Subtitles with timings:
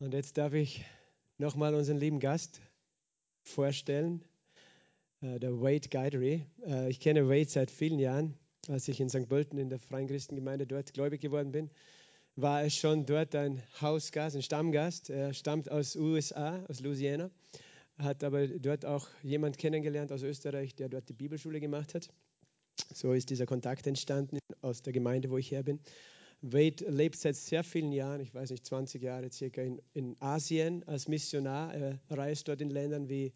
[0.00, 0.82] Und jetzt darf ich
[1.36, 2.62] nochmal unseren lieben Gast
[3.42, 4.24] vorstellen,
[5.20, 6.46] äh, der Wade Guidery.
[6.66, 8.34] Äh, ich kenne Wade seit vielen Jahren.
[8.66, 9.28] Als ich in St.
[9.28, 11.70] Pölten in der Freien Christengemeinde dort gläubig geworden bin,
[12.34, 15.10] war er schon dort ein Hausgast, ein Stammgast.
[15.10, 17.30] Er stammt aus USA, aus Louisiana,
[17.98, 22.08] hat aber dort auch jemand kennengelernt aus Österreich, der dort die Bibelschule gemacht hat.
[22.94, 25.78] So ist dieser Kontakt entstanden aus der Gemeinde, wo ich her bin.
[26.42, 30.82] Wade lebt seit sehr vielen Jahren, ich weiß nicht, 20 Jahre circa, in, in Asien
[30.84, 31.74] als Missionar.
[31.74, 33.32] Er reist dort in Ländern wie,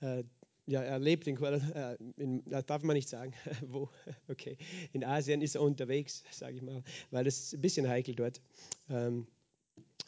[0.00, 0.24] äh,
[0.66, 3.34] ja, er lebt in, äh, in, darf man nicht sagen,
[3.66, 3.88] wo,
[4.28, 4.56] okay,
[4.92, 8.40] in Asien ist er unterwegs, sage ich mal, weil es ein bisschen heikel dort.
[8.88, 9.26] Ähm,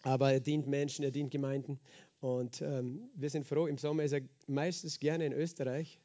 [0.03, 1.79] aber er dient Menschen, er dient Gemeinden
[2.19, 6.01] und ähm, wir sind froh, im Sommer ist er meistens gerne in Österreich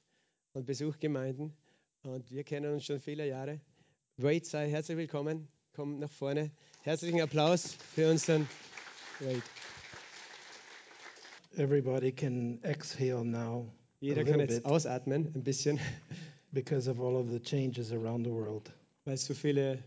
[0.54, 1.54] und besucht Gemeinden
[2.04, 3.60] und wir kennen uns schon viele Jahre.
[4.18, 6.50] Wade, sei herzlich willkommen kommt nach vorne.
[6.82, 8.50] Herzlichen Applaus für unseren
[9.20, 9.44] Wade.
[11.56, 13.72] Everybody can exhale now.
[14.00, 15.80] Jeder kann jetzt ausatmen, ein bisschen.
[16.52, 18.72] Because of all of the changes around the world.
[19.06, 19.78] Weil es so viele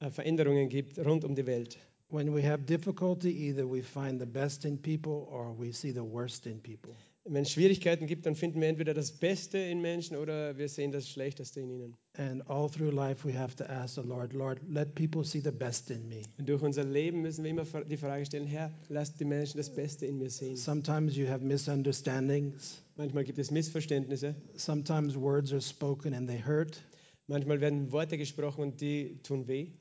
[0.00, 1.78] äh, Veränderungen gibt rund um die Welt.
[2.10, 6.04] When we have difficulty, either we find the best in people or we see the
[6.04, 6.94] worst in people.
[7.30, 10.92] Wenn es Schwierigkeiten gibt, dann finden wir entweder das Beste in Menschen oder wir sehen
[10.92, 11.96] das Schlechteste in ihnen.
[12.16, 15.50] And all through life we have to ask the Lord, Lord, let people see the
[15.50, 16.22] best in me.
[16.38, 19.74] Und durch unser Leben müssen wir immer die Frage stellen, Herr, lass die Menschen das
[19.74, 20.56] Beste in mir sehen.
[20.56, 22.82] Sometimes you have misunderstandings.
[22.96, 24.34] Manchmal gibt es Missverständnisse.
[24.54, 26.82] Sometimes words are spoken and they hurt.
[27.26, 29.72] Manchmal werden Worte gesprochen und die tun weh.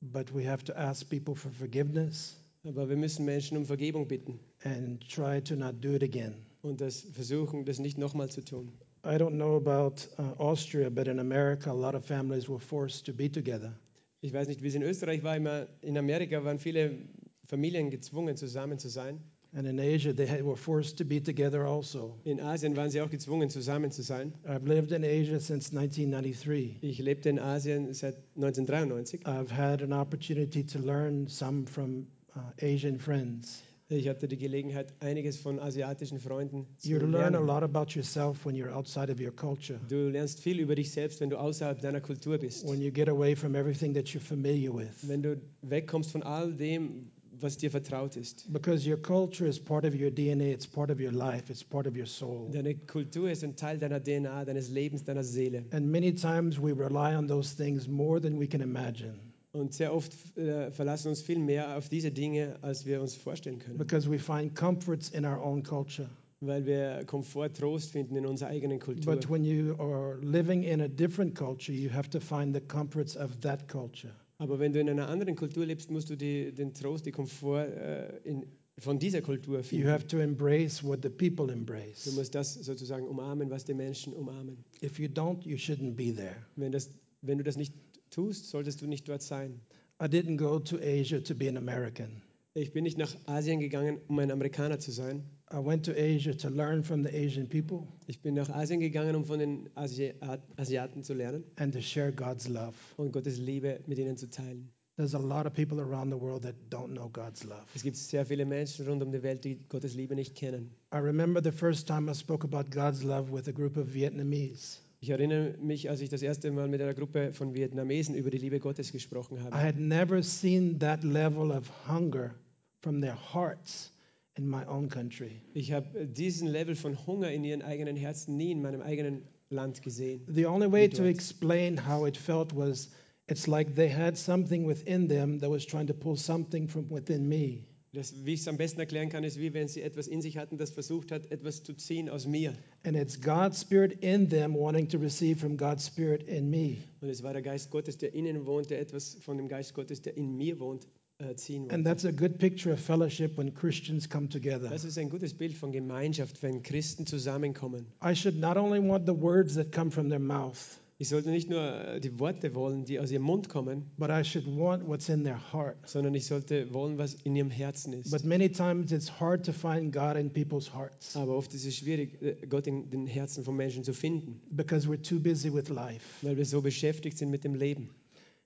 [0.00, 2.36] But we have to ask people for forgiveness.
[2.64, 4.40] Aber wir müssen Menschen um Vergebung bitten.
[4.64, 8.72] And try to not do it again und das versuchen, das nicht nochmal zu tun.
[9.04, 13.06] I don't know about uh, Austria, but in America, a lot of families were forced
[13.06, 13.72] to be together.
[14.20, 15.36] Ich weiß nicht, wie es in Österreich war.
[15.36, 16.98] Immer in Amerika waren viele
[17.46, 19.20] Familien gezwungen, zusammen zu sein.
[19.52, 22.16] And in Asia, they were forced to be together also.
[22.24, 24.32] In Asien waren sie auch gezwungen, zusammen zu sein.
[24.46, 26.78] I've lived in Asia since 1993.
[26.82, 29.26] Ich lebte in Asien seit 1993.
[29.26, 32.06] I've had an opportunity to learn some from
[32.36, 33.62] uh, Asian friends.
[33.92, 37.46] Ich hatte die Gelegenheit, einiges von asiatischen Freunden zu You learn a lernen.
[37.46, 39.80] lot about yourself when you're outside of your culture.
[39.88, 42.64] Du lernst viel über dich selbst, wenn du außerhalb deiner Kultur bist.
[42.68, 44.90] When you get away from everything that you're familiar with.
[45.02, 48.52] Wenn du wegkommst von all dem, was dir vertraut ist.
[48.52, 51.88] Because your culture is part of your DNA, it's part of your life, it's part
[51.88, 52.48] of your soul.
[52.52, 55.64] Deine Kultur ist ein Teil deiner DNA, deines Lebens, deiner Seele.
[55.72, 59.29] And many times we rely on those things more than we can imagine.
[59.52, 63.58] Und sehr oft äh, verlassen uns viel mehr auf diese Dinge, als wir uns vorstellen
[63.58, 63.78] können.
[63.78, 66.08] Because we find comforts in our own culture.
[66.40, 69.14] Weil wir Komfort, Trost finden in unserer eigenen Kultur.
[69.14, 73.16] But when you are living in a different culture, you have to find the comforts
[73.16, 74.12] of that culture.
[74.38, 77.66] Aber wenn du in einer anderen Kultur lebst, musst du die, den Trost, die Komfort
[77.66, 78.46] äh, in,
[78.78, 79.84] von dieser Kultur finden.
[79.84, 82.04] You have to embrace what the people embrace.
[82.04, 84.64] Du musst das sozusagen umarmen, was die Menschen umarmen.
[84.82, 86.36] If you don't, you shouldn't be there.
[86.56, 86.90] Wenn, das,
[87.20, 87.74] wenn du das nicht
[88.10, 89.60] tust, solltest du nicht dort sein.
[90.02, 92.22] I didn't go to Asia to be an American.
[92.54, 95.24] Ich bin nicht nach Asien gegangen, um ein Amerikaner zu sein.
[95.52, 99.14] I went to Asia to learn from the Asian people Ich bin nach Asien gegangen,
[99.14, 100.12] um von den Asi
[100.56, 102.74] Asiaten zu lernen and to share God's love.
[102.96, 104.70] und Gottes Liebe mit ihnen zu teilen.
[104.96, 107.64] There's a lot of people around the world that don't know God's love.
[107.74, 110.70] Es gibt sehr viele Menschen rund um die Welt, die Gottes Liebe nicht kennen.
[110.92, 114.78] I remember the first time I spoke about God's love with a group of Vietnamese.
[115.02, 118.36] Ich erinnere mich, als ich das erste Mal mit einer Gruppe von Vietnamesen über die
[118.36, 119.56] Liebe Gottes gesprochen habe.
[119.56, 122.34] I had never seen that level of hunger
[122.82, 123.94] from their hearts
[124.36, 125.40] in my own country.
[125.54, 129.80] Ich habe diesen Level von Hunger in ihren eigenen Herzen nie in meinem eigenen Land
[129.80, 130.20] gesehen.
[130.28, 132.90] The only way to explain how it felt was
[133.26, 137.26] it's like they had something within them that was trying to pull something from within
[137.26, 137.69] me.
[137.92, 140.36] Das, wie ich es am besten erklären kann, ist wie wenn sie etwas in sich
[140.36, 142.52] hatten, das versucht hat, etwas zu ziehen aus mir.
[142.84, 146.76] And it's God's Spirit in them wanting to receive from God's Spirit in me.
[147.00, 149.74] Und es war der Geist Gottes, der in ihnen wohnt, der etwas von dem Geist
[149.74, 150.86] Gottes, der in mir wohnt,
[151.18, 151.84] äh, ziehen And wollte.
[151.84, 154.68] that's a good picture of fellowship when Christians come together.
[154.70, 157.86] Das ist ein gutes Bild von Gemeinschaft, wenn Christen zusammenkommen.
[158.04, 161.48] I should not only want the words that come from their mouth, Ich sollte nicht
[161.48, 165.08] nur äh, die Worte wollen, die aus ihrem Mund kommen, but I should want what's
[165.08, 165.76] in their heart.
[165.88, 168.10] sondern ich sollte wollen, was in ihrem Herzen ist.
[168.10, 171.74] But many times it's hard to find God in people's hearts Aber oft ist es
[171.76, 175.70] schwierig, äh, Gott in den Herzen von Menschen zu finden, because we're too busy with
[175.70, 176.04] life.
[176.20, 177.88] weil wir so beschäftigt sind mit dem Leben.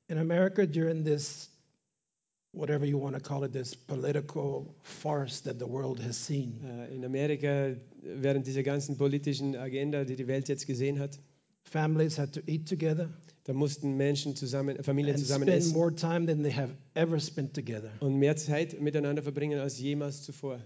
[0.06, 1.50] In America, during this,
[2.52, 6.94] whatever you want to call it, this political farce that the world has seen, Äh,
[6.94, 11.18] In Amerika, während dieser ganzen politischen Agenda, die die Welt jetzt gesehen hat,
[11.64, 13.10] families had to eat together,
[13.46, 17.52] Da mussten Menschen zusammen, Familien zusammen spend essen more time than they have ever spent
[17.54, 17.90] together.
[18.00, 20.60] und mehr Zeit miteinander verbringen als jemals zuvor.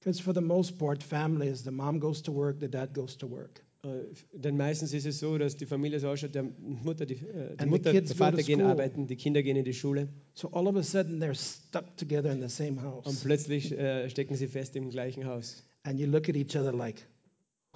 [0.00, 3.30] Because for the most part, families, the mom goes to work, the dad goes to
[3.30, 3.62] work.
[3.84, 3.88] Äh,
[4.32, 7.64] Denn meistens ist es so, dass die Familie so ausschaut, der Mutter, die, äh, die
[7.64, 10.76] the Mutter der Vater gehen arbeiten, die Kinder gehen in die Schule So all of
[10.76, 13.06] a sudden, they're stuck together in the same house.
[13.06, 15.64] und plötzlich äh, stecken sie fest im gleichen Haus.
[15.84, 17.06] And you look at each other like,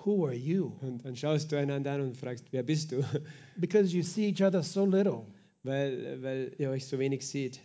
[0.06, 0.72] who are you?
[0.80, 3.02] Und dann schaust du einander an und fragst, wer bist du?
[3.56, 5.26] Because you see each other so little.
[5.66, 7.60] weil, weil ihr euch so wenig seht.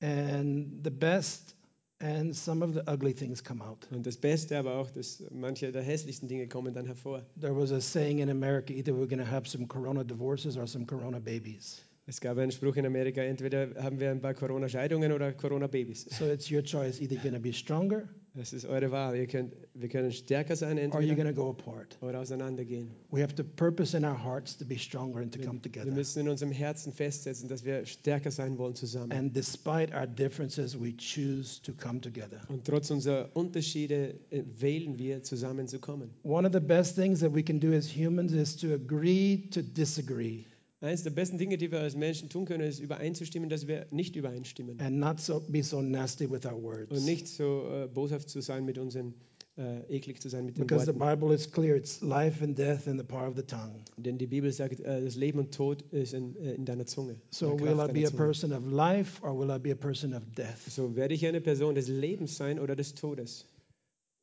[0.00, 1.54] And the best
[2.00, 3.86] and some of the ugly things come out.
[3.90, 7.24] Und das Beste aber auch, dass manche der hässlichsten Dinge kommen dann hervor.
[7.40, 10.66] There was a saying in America either we're going to have some corona divorces or
[10.66, 11.82] some corona babies.
[12.08, 16.06] Es gab einen Spruch in Amerika, entweder haben wir ein paar Corona-Scheidungen oder Corona-Babys.
[16.16, 19.16] So it's your choice either going to be stronger Das ist eure Wahl.
[19.16, 21.96] Ihr könnt, wir können stärker sein or you're entweder going to go apart.
[22.02, 22.90] oder auseinandergehen.
[23.10, 25.90] We have to purpose in our hearts to be stronger and to come Wir together.
[25.92, 29.10] müssen in unserem Herzen festsetzen, dass wir stärker sein wollen zusammen.
[29.12, 32.40] And despite our differences, we choose to come together.
[32.48, 36.10] Und trotz unserer Unterschiede äh, wählen wir, zusammenzukommen.
[36.22, 39.62] One of the best things that we can do as humans is to agree to
[39.62, 40.44] disagree
[40.80, 44.14] Eines der besten Dinge, die wir als Menschen tun können, ist übereinzustimmen, dass wir nicht
[44.14, 44.78] übereinstimmen.
[44.80, 46.90] and not so, be so nasty with our words.
[46.90, 49.14] Und nicht so äh, boshaft zu sein mit unseren,
[49.56, 51.18] äh, eklig zu sein mit den Because the Worten.
[51.20, 53.82] Bible is clear it's life and death in the power of the tongue.
[53.96, 57.16] Denn die Bibel sagt, äh, das Leben und Tod ist in, äh, in deiner Zunge.
[57.30, 58.16] So will I be a Zunge.
[58.18, 60.58] person of life or will I be a person of death?
[60.68, 63.46] So werde ich eine Person des Lebens sein oder des Todes.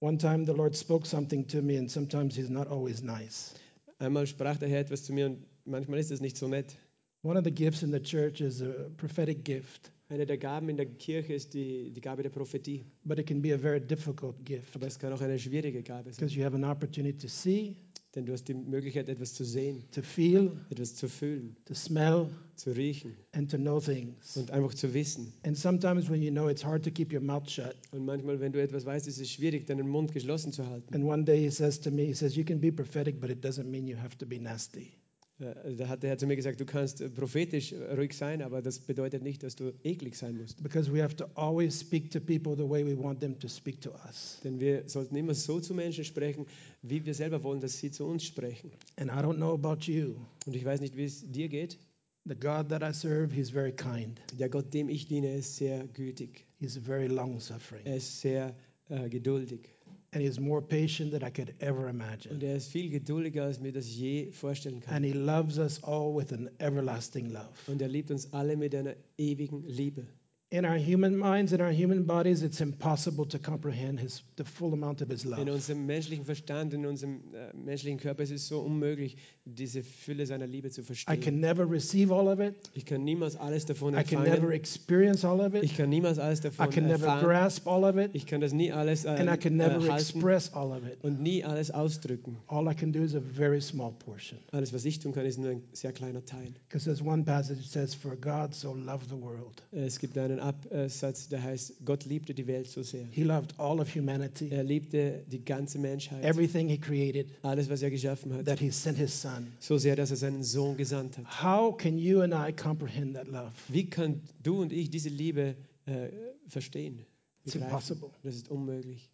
[0.02, 3.56] One time the Lord spoke something to me, and sometimes He's not always nice.
[4.04, 6.78] Einmal sprach der Herr etwas zu mir und manchmal ist es nicht so nett.
[7.24, 10.76] One of the gifts in the church is a prophetic gift, Eine der Gaben in
[10.78, 12.84] der Kirche ist die, die Gabe der Prophetie.
[13.06, 16.12] but it can be a very difficult gift Aber es kann auch eine schwierige Gabe
[16.12, 16.18] sein.
[16.20, 17.76] because you have an opportunity to see,
[18.16, 22.30] Denn du hast die Möglichkeit, etwas zu sehen, to feel, etwas zu fühlen, to smell,
[22.56, 24.38] zu riechen and to know things.
[24.38, 25.34] und einfach zu wissen.
[25.44, 27.76] And sometimes when you know, it's hard to keep your mouth shut.
[27.92, 30.94] Und manchmal, wenn du etwas weißt, ist es schwierig, deinen Mund geschlossen zu halten.
[30.94, 33.44] And one day He says to me, He says, You can be prophetic, but it
[33.44, 34.92] doesn't mean you have to be nasty.
[35.40, 38.80] Äh, Da hat der Herr zu mir gesagt, du kannst prophetisch ruhig sein, aber das
[38.80, 40.62] bedeutet nicht, dass du eklig sein musst.
[40.62, 43.82] Because we have to always speak to people the way we want them to speak
[43.82, 44.40] to us.
[44.44, 46.46] Denn wir sollten immer so zu Menschen sprechen,
[46.82, 48.72] wie wir selber wollen, dass sie zu uns sprechen.
[48.98, 50.16] And I don't know about you.
[50.46, 51.78] Und ich weiß nicht, wie es dir geht.
[52.26, 54.22] The God that I serve, He's very kind.
[54.40, 56.46] Der Gott, dem ich diene, ist sehr gütig.
[56.60, 57.86] He's very long suffering.
[57.86, 58.56] Er ist sehr
[58.88, 59.70] äh, geduldig.
[60.14, 62.36] And He's more patient than I could ever imagine.
[62.36, 64.96] Und er ist viel geduldiger, als mir das je vorstellen kann.
[64.96, 67.50] And He loves us all with an everlasting love.
[67.68, 70.06] Und er liebt uns alle mit einer ewigen Liebe.
[70.54, 74.72] In our human minds, in our human bodies, it's impossible to comprehend his, the full
[74.74, 75.50] amount of His In love.
[75.50, 80.46] unserem menschlichen Verstand, in unserem äh, menschlichen Körper ist es so unmöglich, diese Fülle seiner
[80.46, 81.20] Liebe zu I verstehen.
[81.22, 82.70] can never receive all of it.
[82.76, 85.64] Ich kann niemals alles davon I can never experience all of it.
[85.64, 87.26] Ich kann niemals alles I davon can never erfahren.
[87.26, 88.12] grasp all of it.
[88.14, 90.86] Ich kann das nie alles äh, And I can äh, never halten express all of
[90.86, 91.04] it.
[91.04, 92.38] und nie alles ausdrücken.
[92.46, 94.38] All I can do is a very small portion.
[94.52, 96.54] Alles, was ich tun kann, ist nur ein sehr kleiner Teil.
[96.70, 99.64] Because there's one passage says, For God so loved the world.
[99.72, 103.06] Es gibt einen Absatz, der heißt, Gott liebte die Welt so sehr.
[103.12, 107.82] He loved all of humanity, Er liebte die ganze Menschheit, everything He created, alles, was
[107.82, 109.48] er geschaffen hat, that He sent His Son.
[109.60, 111.44] so sehr, dass er seinen Sohn gesandt hat.
[111.44, 113.52] How can you and I comprehend that love?
[113.70, 115.56] Wie kann du und ich diese Liebe
[115.86, 116.10] äh,
[116.48, 117.06] verstehen?
[117.46, 117.72] It's begreifen?
[117.72, 118.10] impossible.
[118.24, 119.10] Das ist unmöglich.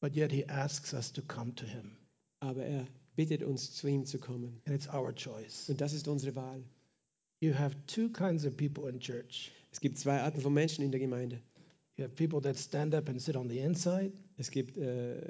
[0.00, 1.90] But yet He asks us to come to Him.
[2.40, 4.60] Aber er bittet uns, zu ihm zu kommen.
[4.64, 5.68] And it's our choice.
[5.68, 6.62] Und das ist unsere Wahl.
[7.40, 9.50] You have two kinds of people in church.
[9.78, 11.40] Es gibt zwei Arten von Menschen in der Gemeinde.
[11.96, 15.20] You have people that stand up and sit on the inside, Es gibt äh,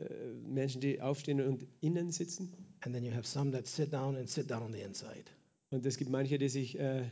[0.42, 2.50] Menschen, die aufstehen und innen sitzen.
[2.80, 5.24] and then you have some that sit down and sit down on the inside.
[5.68, 7.02] Und es gibt manche, die sich äh,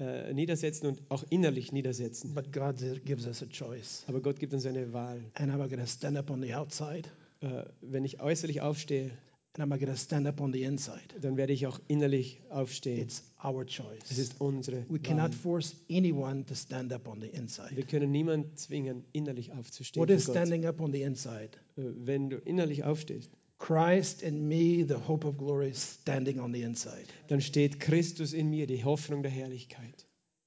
[0.00, 2.34] äh, niedersetzen und auch innerlich niedersetzen.
[2.34, 4.02] But God gives us a choice.
[4.08, 5.22] Aber Gott gibt uns eine Wahl.
[5.34, 7.08] And am I going to stand up on the outside?
[7.40, 9.12] Äh, wenn ich äußerlich aufstehe,
[9.56, 11.00] And am I going to stand up on the inside?
[11.20, 12.98] dann werde ich auch innerlich aufstehen.
[13.02, 14.18] It's our Es choice.
[14.18, 14.98] ist unsere We Wahl.
[15.02, 17.74] cannot force anyone to stand up on the inside.
[17.76, 20.02] Wir können niemanden zwingen, innerlich aufzustehen.
[20.02, 21.50] What is standing up on the inside?
[21.76, 23.30] Äh, Wenn du innerlich aufstehst,
[23.60, 27.04] Christ in me, the hope of glory, standing on the inside.
[27.28, 30.04] dann steht Christus in mir, die Hoffnung der Herrlichkeit.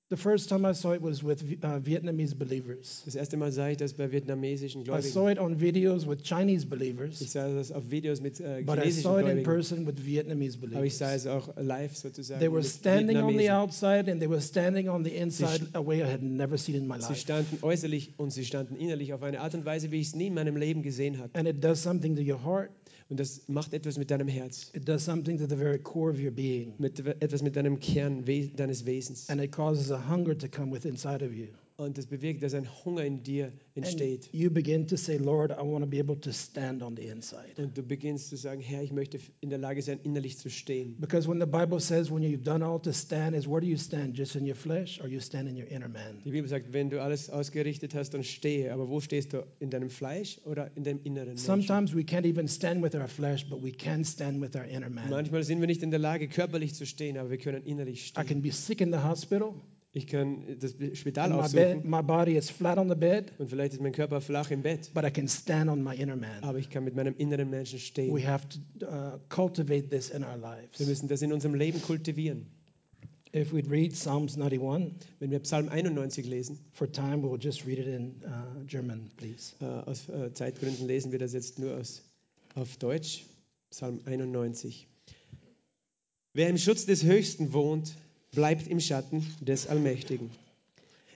[0.10, 3.02] The first time I saw it was with uh, Vietnamese believers.
[3.04, 5.12] Das erste Mal sah ich das bei vietnamesischen I Gläubigen.
[5.12, 8.78] saw it on videos with Chinese Ich believers, sah das auf Videos mit äh, but
[8.80, 9.44] I saw it in Gläubigen.
[9.44, 11.26] person with Vietnamese Aber ich sah believers.
[11.26, 15.04] es auch live sozusagen They were standing on the outside and they were standing on
[15.04, 17.16] the inside a way I had never seen in my Sie life.
[17.20, 20.28] standen äußerlich und sie standen innerlich auf eine Art und Weise, wie ich es nie
[20.28, 21.32] in meinem Leben gesehen habe.
[21.38, 22.70] And it does something to your heart.
[23.10, 26.20] Und das macht etwas mit deinem Herz, It does something to the very core of
[26.20, 26.74] your being.
[26.78, 29.30] mit, etwas mit deinem Kern we deines Wesens.
[29.30, 31.48] And it causes a hunger to come with inside of you.
[31.78, 34.30] Und das bewirkt, dass ein Hunger in dir entsteht.
[34.34, 37.54] you begin to say, Lord, I want to be able to stand on the inside.
[37.58, 40.96] Und du beginnst zu sagen, Herr, ich möchte in der Lage sein, innerlich zu stehen.
[41.00, 43.78] Because when the Bible says when you've done all to stand, is where do you
[43.78, 44.18] stand?
[44.18, 46.24] Just in your flesh or you stand in your inner man?
[46.26, 48.74] Die Bibel sagt, wenn du alles ausgerichtet hast, dann stehe.
[48.74, 49.46] Aber wo stehst du?
[49.60, 51.46] In deinem Fleisch oder in deinem inneren Menschen?
[51.46, 54.90] Sometimes we can't even stand with our flesh, but we can stand with our inner
[54.90, 55.12] man.
[55.12, 58.08] Manchmal sind wir nicht in der Lage, körperlich zu stehen, aber wir können innerlich I
[58.08, 58.26] stehen.
[58.26, 59.54] can be sick in the hospital,
[59.94, 63.74] Ich kann das Spital my, bed, my body is flat on the bed, und vielleicht
[63.74, 66.44] ist mein Körper flach im Bett, but I can stand on my inner man.
[66.44, 68.14] aber ich kann mit meinem inneren Menschen stehen.
[68.14, 68.46] We have
[68.80, 70.80] to uh, cultivate this in our Wir lives.
[70.88, 72.46] müssen das in unserem Leben kultivieren.
[73.36, 77.80] If we'd read Psalms 91, Wenn wir Psalm 91 lesen, for time, we'll just read
[77.80, 79.54] it in uh, German, please.
[79.62, 82.04] äh, aus äh, Zeitgründen lesen wir das jetzt nur aus,
[82.56, 83.26] auf Deutsch,
[83.72, 84.88] Psalm 91.
[86.34, 87.96] Wer im Schutz des Höchsten wohnt,
[88.38, 90.30] bleibt im Schatten des Allmächtigen.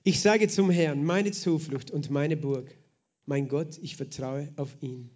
[0.04, 2.75] Ich sage zum Herrn, meine Zuflucht und meine Burg,
[3.28, 5.12] mein Gott, ich vertraue auf ihn.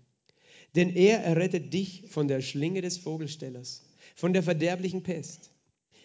[0.75, 3.81] Denn er errettet dich von der Schlinge des Vogelstellers,
[4.15, 5.49] von der verderblichen Pest.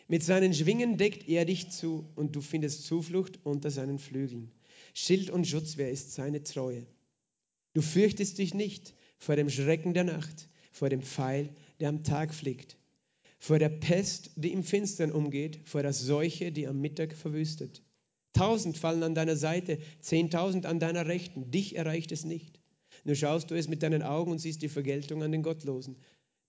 [0.08, 4.50] Mit seinen Schwingen deckt er dich zu und du findest Zuflucht unter seinen Flügeln.
[4.94, 6.86] Schild und Schutz, wer ist seine Treue?
[7.74, 12.34] Du fürchtest dich nicht vor dem Schrecken der Nacht, vor dem Pfeil, der am Tag
[12.34, 12.78] fliegt,
[13.40, 17.82] vor der Pest, die im Finstern umgeht, vor der Seuche, die am Mittag verwüstet.
[18.34, 22.60] Tausend fallen an deiner Seite, zehntausend an deiner Rechten, dich erreicht es nicht.
[23.04, 25.96] Nur schaust du es mit deinen Augen und siehst die Vergeltung an den Gottlosen.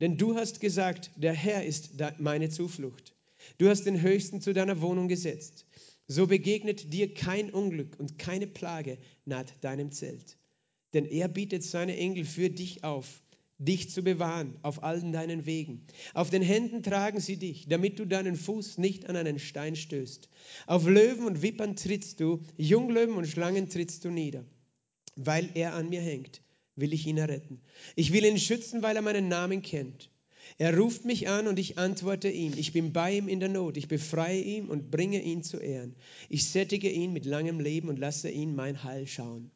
[0.02, 3.16] Denn du hast gesagt, der Herr ist meine Zuflucht.
[3.58, 5.66] Du hast den Höchsten zu deiner Wohnung gesetzt.
[6.08, 10.38] So begegnet dir kein Unglück und keine Plage naht deinem Zelt.
[10.94, 13.21] Denn er bietet seine Engel für dich auf,
[13.62, 15.86] dich zu bewahren auf allen deinen Wegen.
[16.14, 20.30] Auf den Händen tragen sie dich, damit du deinen Fuß nicht an einen Stein stößt.
[20.66, 24.46] Auf Löwen und Wippern trittst du, Junglöwen und Schlangen trittst du nieder.
[25.16, 26.42] Weil er an mir hängt,
[26.76, 27.62] will ich ihn erretten.
[27.96, 30.10] Ich will ihn schützen, weil er meinen Namen kennt.
[30.58, 32.54] Er ruft mich an und ich antworte ihm.
[32.58, 33.78] Ich bin bei ihm in der Not.
[33.78, 35.96] Ich befreie ihn und bringe ihn zu Ehren.
[36.30, 39.52] Ich sättige ihn mit langem Leben und lasse ihn mein Heil schauen.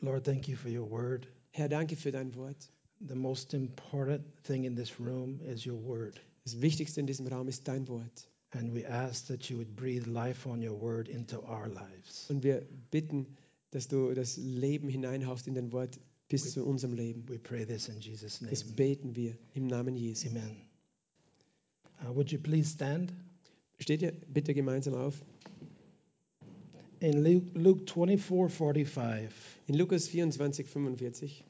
[0.00, 1.26] Lord, thank you for your word.
[1.50, 2.73] Herr, danke für dein Wort.
[3.00, 6.20] The most important thing in this room is your word.
[6.44, 8.28] Das Wichtigste in diesem Raum ist dein Wort.
[8.52, 12.30] And we ask that you would breathe life on your word into our lives.
[12.30, 13.26] Und wir bitten,
[13.72, 15.98] dass du das Leben hineinhaust in dein Wort
[16.28, 17.28] bis zu unserem Leben.
[17.28, 18.50] We pray this in Jesus' name.
[18.50, 20.28] Das beten wir im Namen Jesu.
[20.28, 20.56] Amen.
[22.00, 23.12] Uh, would you please stand?
[23.78, 25.20] Steht ihr bitte gemeinsam auf.
[27.00, 29.30] In Luke, Luke 24 45,
[29.66, 31.44] In Lukas 24, 45.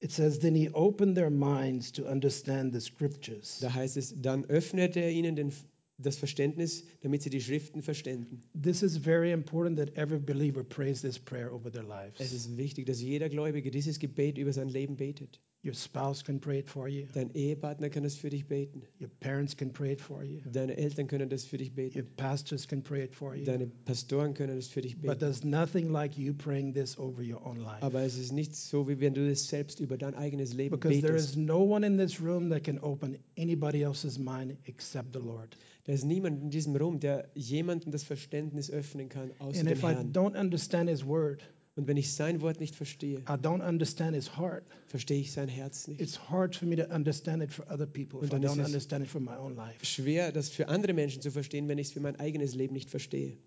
[0.00, 3.58] it says, Then he opened their minds to understand the scriptures.
[3.60, 5.52] Da heißt es, dann öffnete er ihnen den,
[5.98, 8.42] das Verständnis, damit sie die Schriften verständen.
[8.60, 11.88] This is very important that every believer prays this prayer over their Es
[12.18, 12.32] lives.
[12.32, 15.40] ist wichtig, dass jeder Gläubige dieses Gebet über sein Leben betet.
[15.62, 18.80] Your spouse can pray it for you, Dein Ehepartner kann das für dich beten.
[18.98, 22.06] your parents can pray it for you, Deine Eltern können das für dich your beten.
[22.16, 23.44] pastors can pray it for you.
[23.44, 25.18] Deine Pastoren können das für dich But beten.
[25.20, 27.82] there's nothing like you praying this over your own life.
[27.82, 30.98] Aber es ist nicht so, wie wenn du das selbst über dein eigenes Leben Because
[31.02, 31.30] there betest.
[31.32, 35.58] is no one in this room that can open anybody else's mind except the Lord.
[35.84, 39.76] Da ist niemand in diesem Raum, der jemandem das Verständnis öffnen kann, außer And dem
[39.76, 40.12] if I Herrn.
[40.12, 41.42] don't understand His word,
[41.80, 44.64] Und wenn ich sein Wort nicht verstehe, I don't understand His heart.
[44.86, 45.98] verstehe ich sein Herz nicht.
[45.98, 49.08] It's hard for me to understand it for other people if I don't understand it
[49.08, 49.82] for my own life.
[49.82, 52.90] Schwer, das für andere Menschen zu verstehen, wenn ich es für mein eigenes Leben nicht
[52.90, 53.38] verstehe.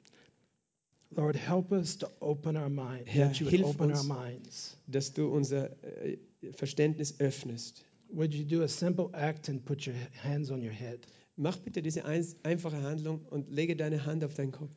[1.11, 3.99] Lord, help us to open our mind, Herr, that you would hilf open uns.
[3.99, 4.77] our minds.
[4.87, 6.17] Dass du unser äh,
[6.53, 7.85] Verständnis öffnest.
[8.09, 11.01] Would you do a simple act and put your hands on your head
[11.35, 14.71] Mach bitte diese eins, einfache Handlung und lege deine Hand auf deinen Kopf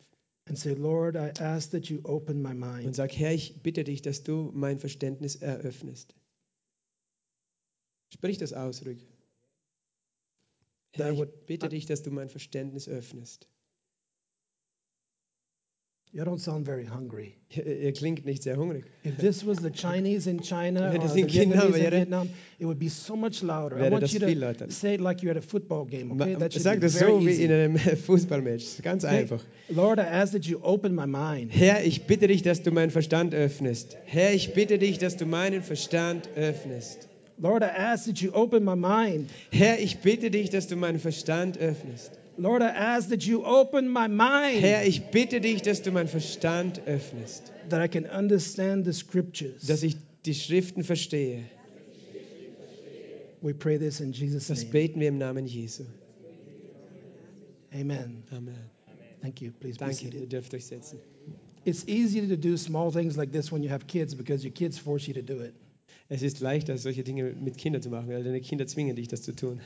[0.47, 2.95] and say, Lord, I ask that you open my und mind.
[2.95, 6.15] sag, Herr, ich bitte dich, dass du mein Verständnis eröffnest.
[8.13, 9.07] Sprich das aus, ruhig.
[10.93, 13.49] Herr, ich bitte dich, dass du mein Verständnis öffnest.
[16.13, 17.35] You don't sound very hungry.
[17.51, 18.85] Ihr, klingt nicht sehr hungrig.
[19.05, 22.79] If this was the Chinese in China or the Vietnamese in wäre, Vietnam, it would
[22.79, 23.77] be so much louder.
[23.79, 24.71] I want you viel to lauter.
[24.71, 26.35] say it like you're at a football game, okay?
[26.37, 27.45] That should Sag be das very so wie easy.
[27.45, 28.81] in einem Fußballmatch.
[28.83, 29.19] Ganz Okay?
[29.19, 29.43] einfach.
[29.69, 31.51] Lord, I ask that you open my mind.
[31.53, 33.99] Herr, ich bitte dich, dass du meinen Verstand öffnest.
[34.07, 37.09] Herr, ich bitte dich, dass du meinen Verstand öffnest.
[37.39, 39.29] Lord, I ask that you open my mind.
[39.51, 42.13] Herr, ich bitte dich, dass du meinen Verstand öffnest.
[42.39, 46.09] Lord, I ask that you open my mind Herr, ich bitte dich, dass du meinen
[46.09, 47.53] Verstand öffnest.
[47.71, 49.67] that I can understand the scriptures.
[49.67, 51.45] Dass ich die Schriften verstehe.
[53.43, 54.71] We pray this in Jesus' Das name.
[54.73, 55.85] beten wir im Namen Jesu.
[57.73, 58.23] Amen.
[58.31, 58.57] Amen.
[59.23, 59.51] Thank you.
[59.61, 60.33] Please be Danke, ihr seated.
[60.33, 60.99] dürft euch setzen.
[61.65, 64.79] It's easy to do small things like this when you have kids because your kids
[64.79, 65.53] force you to do it.
[66.09, 69.23] Es ist leichter, solche Dinge mit Kindern zu machen, weil deine Kinder zwingen dich, das
[69.23, 69.61] zu tun.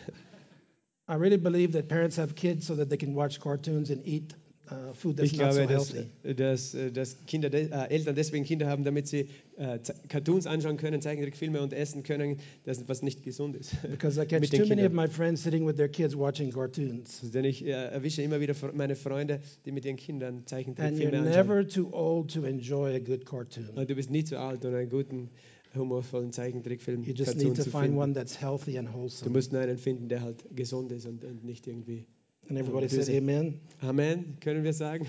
[1.11, 4.35] I really believe that parents have kids so that they can watch cartoons and eat
[4.71, 6.35] uh, food that's Ich not so glaube, dass, healthy.
[6.37, 9.27] dass, äh, dass Kinder, de- äh, Eltern deswegen Kinder haben, damit sie
[9.57, 13.75] äh, Cartoons anschauen können, Zeichentrickfilme und essen können, das was nicht gesund ist.
[13.83, 17.21] Because I catch too many of my friends sitting with their kids watching cartoons.
[17.35, 21.19] Denn ich äh, erwische immer wieder meine Freunde, die mit ihren Kindern And you're Zeichentrickfilme
[21.19, 21.35] anschauen.
[21.35, 23.69] never too old to enjoy a good cartoon.
[23.75, 25.31] Und du bist nie zu alt, um einen guten,
[25.75, 29.31] humorvollen Zeichentrickfilm You just need to find one that's healthy and Du wholesome.
[29.31, 32.07] musst nur einen finden, der halt gesund ist und, und nicht irgendwie.
[32.49, 33.61] And everybody said amen.
[33.81, 35.07] Amen, können wir sagen?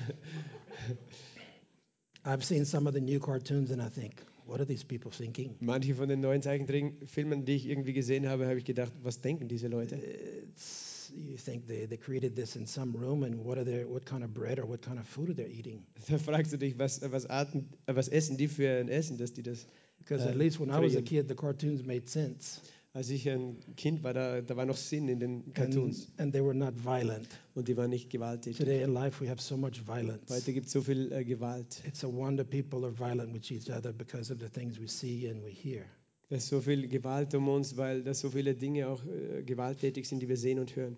[2.24, 5.56] I've seen some of the new cartoons and I think, what are these people thinking?
[5.60, 9.48] Manche von den neuen Zeichentrickfilmen, die ich irgendwie gesehen habe, habe ich gedacht, was denken
[9.48, 9.96] diese Leute?
[9.96, 14.06] It's, you think they, they created this in some room and what are they, what
[14.06, 15.84] kind of bread or what kind of food are they eating?
[16.08, 19.41] Da fragst du dich, was, was, Arten, was essen die für ein Essen, dass die
[19.41, 19.65] das.
[20.12, 22.60] Because at Uh, least when I was a kid, the cartoons made sense
[22.94, 26.34] Als ich ein Kind war, da, da war noch Sinn in den and, Cartoons and
[26.34, 27.30] they were not violent.
[27.56, 28.58] und die waren nicht gewalttätig.
[28.58, 30.30] Today in life, we have so much violence.
[30.30, 31.82] Heute gibt es so viel äh, Gewalt.
[31.88, 35.30] It's a wonder people are violent with each other because of the things we see
[35.30, 35.86] and we hear.
[36.27, 40.06] Da ist so viel Gewalt um uns, weil da so viele Dinge auch äh, gewalttätig
[40.10, 40.98] sind, die wir sehen und hören.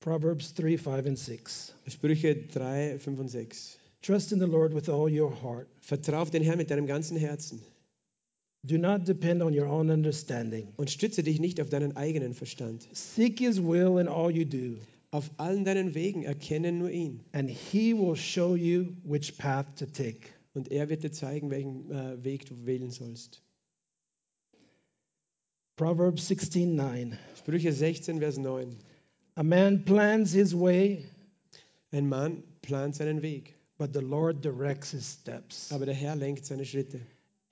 [0.00, 1.74] Proverbs 3 5 and 6.
[1.86, 3.78] Sprüche 3, 5 und 6.
[4.02, 5.68] Trust in the Lord with all your heart.
[5.78, 7.62] Vertrau auf den Herrn mit deinem ganzen Herzen
[8.66, 10.72] Do not depend on your own understanding.
[10.76, 12.88] und stütze dich nicht auf deinen eigenen Verstand.
[12.92, 14.78] Seek his will in all you do,
[15.10, 19.86] Auf allen deinen Wegen erkenne nur ihn and he will show you which path to
[19.86, 20.30] take.
[20.54, 23.42] und er wird dir zeigen, welchen äh, Weg du wählen sollst.
[25.76, 27.18] Proverbs 16 9.
[27.36, 28.76] Sprüche 16, Vers 9.
[29.36, 31.04] A man plans his way,
[31.92, 35.70] Ein Mann plant seinen Weg, but the Lord directs his steps.
[35.72, 37.00] aber der Herr lenkt seine Schritte.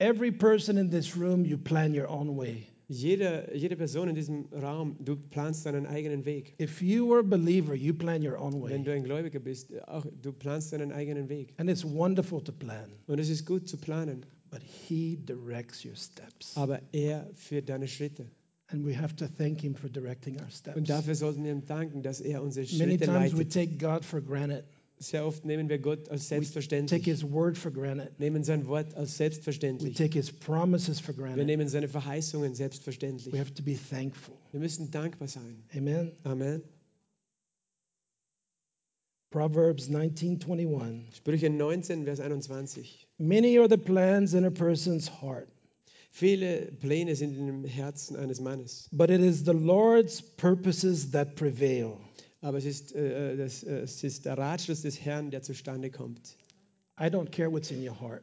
[0.03, 2.67] Every person in this room, you plan your own way.
[2.89, 6.53] Jede, jede Person in diesem Raum, du planst deinen eigenen Weg.
[6.59, 8.71] If you were a believer, you plan your own way.
[8.71, 11.53] Wenn du ein Gläubiger bist, auch du planst deinen eigenen Weg.
[11.57, 15.95] And it's wonderful to plan, Und es ist gut zu planen, but he directs your
[15.95, 16.57] steps.
[16.57, 18.25] aber er führt deine Schritte.
[18.67, 20.75] And we have to thank him for directing our steps.
[20.75, 24.03] Und dafür sollten wir ihm danken, dass er unsere Schritte Many times we take God
[24.03, 24.65] for granted,
[24.99, 28.93] Sehr oft nehmen wir Gott als take selbstverständlich, his word for granted, nehmen sein Wort
[28.95, 29.97] als we selbstverständlich.
[29.97, 31.45] take his promises for Wir granted.
[31.45, 33.37] nehmen seine Verheißungen We selbstverständlich.
[33.37, 34.35] have to be thankful.
[34.51, 35.63] Wir müssen dankbar sein.
[35.75, 36.11] Amen.
[36.23, 36.63] Amen.
[39.31, 41.15] Proverbs 19:21.
[41.15, 43.07] Sprüche 19, Vers 21.
[43.17, 45.47] Many are the plans in a person's heart,
[46.11, 51.35] Viele Pläne sind in dem Herzen eines Mannes, but it is the Lord's purposes that
[51.35, 51.97] prevail.
[52.43, 56.35] Aber es ist, äh, das, äh, es ist der Ratschluss des Herrn, der zustande kommt.
[56.99, 58.21] I don't care what's in your heart.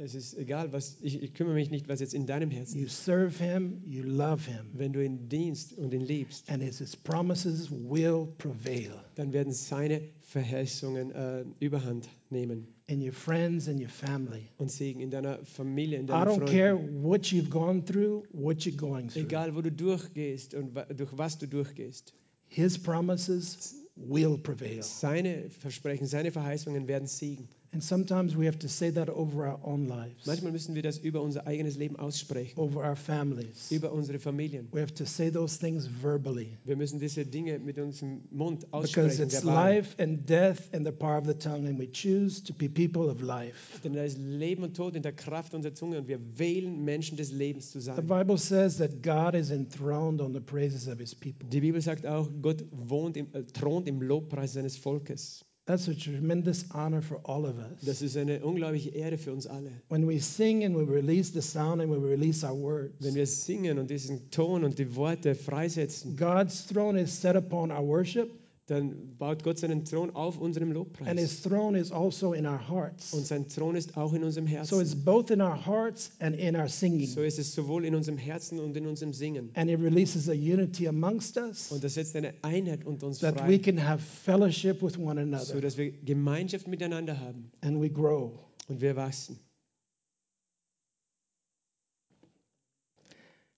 [0.00, 2.86] Es ist egal, was ich, ich kümmere mich nicht, was jetzt in deinem Herzen You
[2.86, 3.04] ist.
[3.04, 6.94] serve him, you love him, Wenn du ihn dienst und ihn liebst, and his, his
[6.94, 13.88] promises will prevail dann werden seine Verheißungen äh, Überhand nehmen in your friends and your
[13.88, 14.48] family.
[14.58, 17.02] und Segen in deiner Familie, in I deinen don't care Freunden.
[17.02, 19.24] what you've gone through, what you're going through.
[19.24, 22.14] Egal, wo du durchgehst und wa- durch was du durchgehst.
[22.48, 24.82] His promises will prevail.
[24.82, 27.48] Seine Versprechen, seine Verheißungen werden siegen.
[27.78, 30.98] And sometimes we have to say that over our own lives, Manchmal müssen wir das
[30.98, 33.70] über unser eigenes Leben aussprechen, over our families.
[33.70, 34.66] über unsere Familien.
[34.72, 38.98] We have to say those things verbally Wir müssen diese Dinge mit unserem Mund because
[38.98, 39.22] aussprechen.
[39.28, 39.54] it's verbal.
[39.76, 43.08] life and death in the power of the tongue, and we choose to be people
[43.08, 43.54] of life.
[43.84, 47.16] Denn da ist Leben und Tod in der Kraft unserer Zunge und wir wählen Menschen
[47.16, 48.06] des Lebens zu The sein.
[48.08, 51.46] Bible says that God is enthroned on the praises of his people.
[51.48, 55.44] Die Bibel sagt auch, Gott wohnt im, äh, thront im Lobpreis seines Volkes.
[55.68, 57.84] That's a tremendous honor for all of us.
[57.84, 59.70] Das ist eine unglaubliche Ehre für uns alle.
[59.90, 63.26] When we sing and we release the sound and we release our words, Wenn wir
[63.26, 68.30] singen und diesen Ton und die Worte freisetzen, God's throne is set upon our worship,
[68.68, 71.18] dann baut Gott seinen Thron auf unserem And Lobpreis.
[71.18, 73.14] his throne is also in our hearts.
[73.14, 75.04] Und sein Thron ist auch in unserem So it's Herzen.
[75.04, 77.06] both in our hearts and in our singing.
[77.06, 79.50] So ist es sowohl in unserem Herzen und in unserem Singen.
[79.54, 83.34] And it releases a unity amongst us Und das setzt eine Einheit unter uns that
[83.36, 87.80] we frei, can have fellowship with one so another dass wir Gemeinschaft miteinander haben and
[87.80, 88.32] we grow.
[88.68, 89.38] und wir wachsen.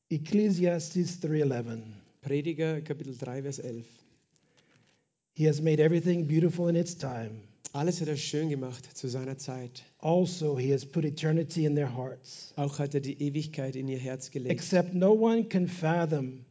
[0.09, 1.83] Ecclesiastes 3:11.
[2.23, 3.87] Prediger Kapitel 3, Vers 11.
[5.35, 7.43] He has made everything beautiful in its time.
[7.73, 9.85] Alles hat er schön gemacht zu seiner Zeit.
[10.01, 12.53] Also, he has put eternity in their hearts.
[12.57, 14.51] Auch hat er die Ewigkeit in ihr Herz gelegt.
[14.51, 16.45] Except no one can fathom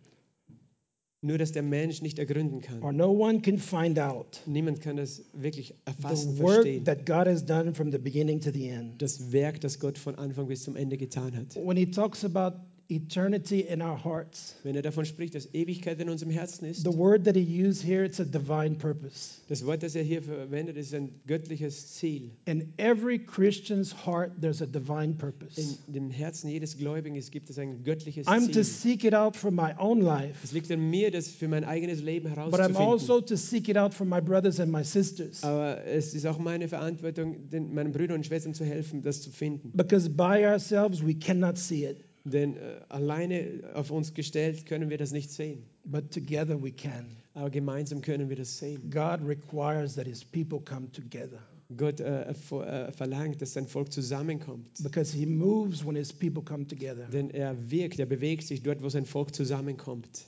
[1.22, 2.96] Nur, dass der Mensch nicht ergründen or kann.
[2.96, 6.86] no one can find out Niemand kann das wirklich erfassen, the work verstehen.
[6.86, 9.02] that God has done from the beginning to the end.
[9.02, 11.54] Das Werk, das Gott von Anfang bis zum Ende getan hat.
[11.58, 12.56] When he talks about
[12.90, 16.92] eternity in our hearts, Wenn er davon spricht, dass Ewigkeit in unserem Herzen ist, the
[16.98, 19.42] word that he used here, it's a divine purpose.
[19.48, 22.32] das Wort, das er hier verwendet, ist ein göttliches Ziel.
[22.46, 25.60] In every Christian's heart, there's a divine purpose.
[25.88, 28.64] In dem Herzen jedes Gläubigen ist- gibt es ein göttliches I'm to Ziel.
[28.64, 32.02] seek it out for my own life, Es liegt an mir, das für mein eigenes
[32.02, 32.76] Leben but I'm herauszufinden.
[32.82, 35.44] also to seek it out for my brothers and my sisters.
[35.44, 39.30] Aber es ist auch meine Verantwortung, den, meinen Brüdern und Schwestern zu helfen, das zu
[39.30, 39.72] finden.
[39.76, 41.98] Because by ourselves, we cannot see it,
[42.30, 45.64] Denn äh, alleine auf uns gestellt können wir das nicht sehen.
[45.86, 47.06] but together we can.
[47.34, 48.90] Aber gemeinsam können wir das sehen.
[48.92, 51.40] God requires that his people come together
[51.78, 54.82] Gott äh, vor- äh, verlangt, dass sein Volk zusammenkommt.
[54.82, 57.08] because he moves when his people come together.
[57.12, 60.26] Denn er wirkt, er bewegt sich dort, wo sein Volk zusammenkommt.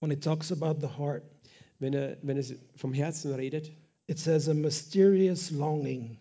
[0.00, 1.22] When it talks about the heart,
[1.80, 3.72] Wenn, er, wenn es vom Herzen redet,
[4.06, 6.18] it says a mysterious longing,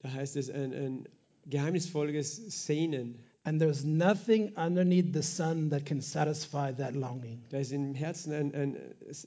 [0.00, 1.08] da heißt es ein, ein
[1.46, 3.20] geheimnisvolles Sehnen.
[3.48, 7.42] And there's nothing underneath the sun that can satisfy that longing.
[7.48, 8.76] Da ist im Herzen ein, ein,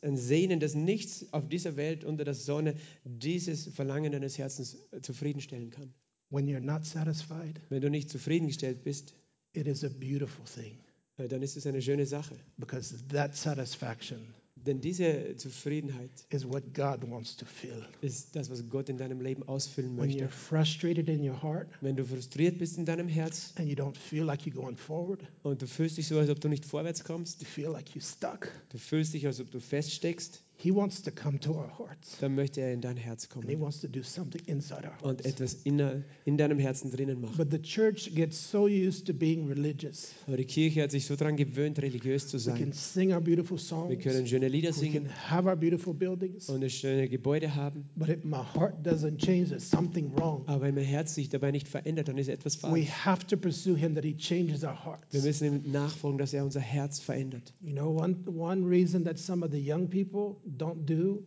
[0.04, 5.72] ein Sehnen, das nichts auf dieser Welt unter der Sonne dieses Verlangen deines Herzens zufriedenstellen
[5.72, 5.92] kann.
[6.30, 9.16] When you're not satisfied, Wenn du nicht zufriedengestellt bist,
[9.54, 10.78] it is a beautiful thing
[11.18, 12.36] äh, dann ist es eine schöne Sache.
[12.58, 14.20] because that satisfaction
[14.66, 17.84] Denn diese Zufriedenheit is what God wants to feel.
[18.02, 20.26] ist das, was Gott in deinem Leben ausfüllen When möchte.
[20.26, 23.98] you're frustrated in your heart Wenn du frustriert bist in deinem Herz and you don't
[23.98, 27.04] feel like you're going forward, und du fühlst dich so, als ob du nicht vorwärts
[27.04, 31.02] kommst, you feel like you're stuck, du fühlst dich, als ob du feststeckst, He wants
[31.02, 34.04] to come to our hearts dann möchte er in dein Herz kommen wants to do
[34.04, 35.26] something inside our und hearts.
[35.26, 35.82] etwas in,
[36.26, 37.36] in deinem Herzen drinnen machen.
[37.36, 40.14] But the church gets so used to being religious.
[40.28, 42.74] Aber die Kirche hat sich so daran gewöhnt, religiös zu We can sein.
[42.74, 43.58] sing our beautiful
[43.90, 47.90] Wir können schöne Lieder we singen can have our beautiful buildings, und schöne Gebäude haben,
[47.96, 50.44] but if my heart doesn't change, there's something wrong.
[50.48, 52.90] aber wenn mein Herz sich dabei nicht verändert, dann ist etwas We falsch.
[53.06, 56.60] have to pursue Him that He changes our Wir müssen ihm nachfolgen, dass er unser
[56.60, 57.54] Herz verändert.
[57.62, 61.26] You know, one, one reason that some of the young people don't do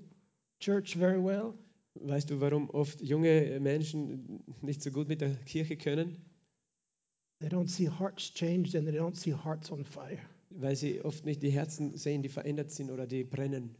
[0.60, 1.54] church very well
[1.94, 6.16] Weißt du, warum oft junge Menschen nicht so gut mit der Kirche können?
[7.40, 10.18] They don't see hearts changed and they don't see hearts on fire.
[10.50, 13.76] Weil sie oft nicht die Herzen sehen, die verändert sind oder die brennen.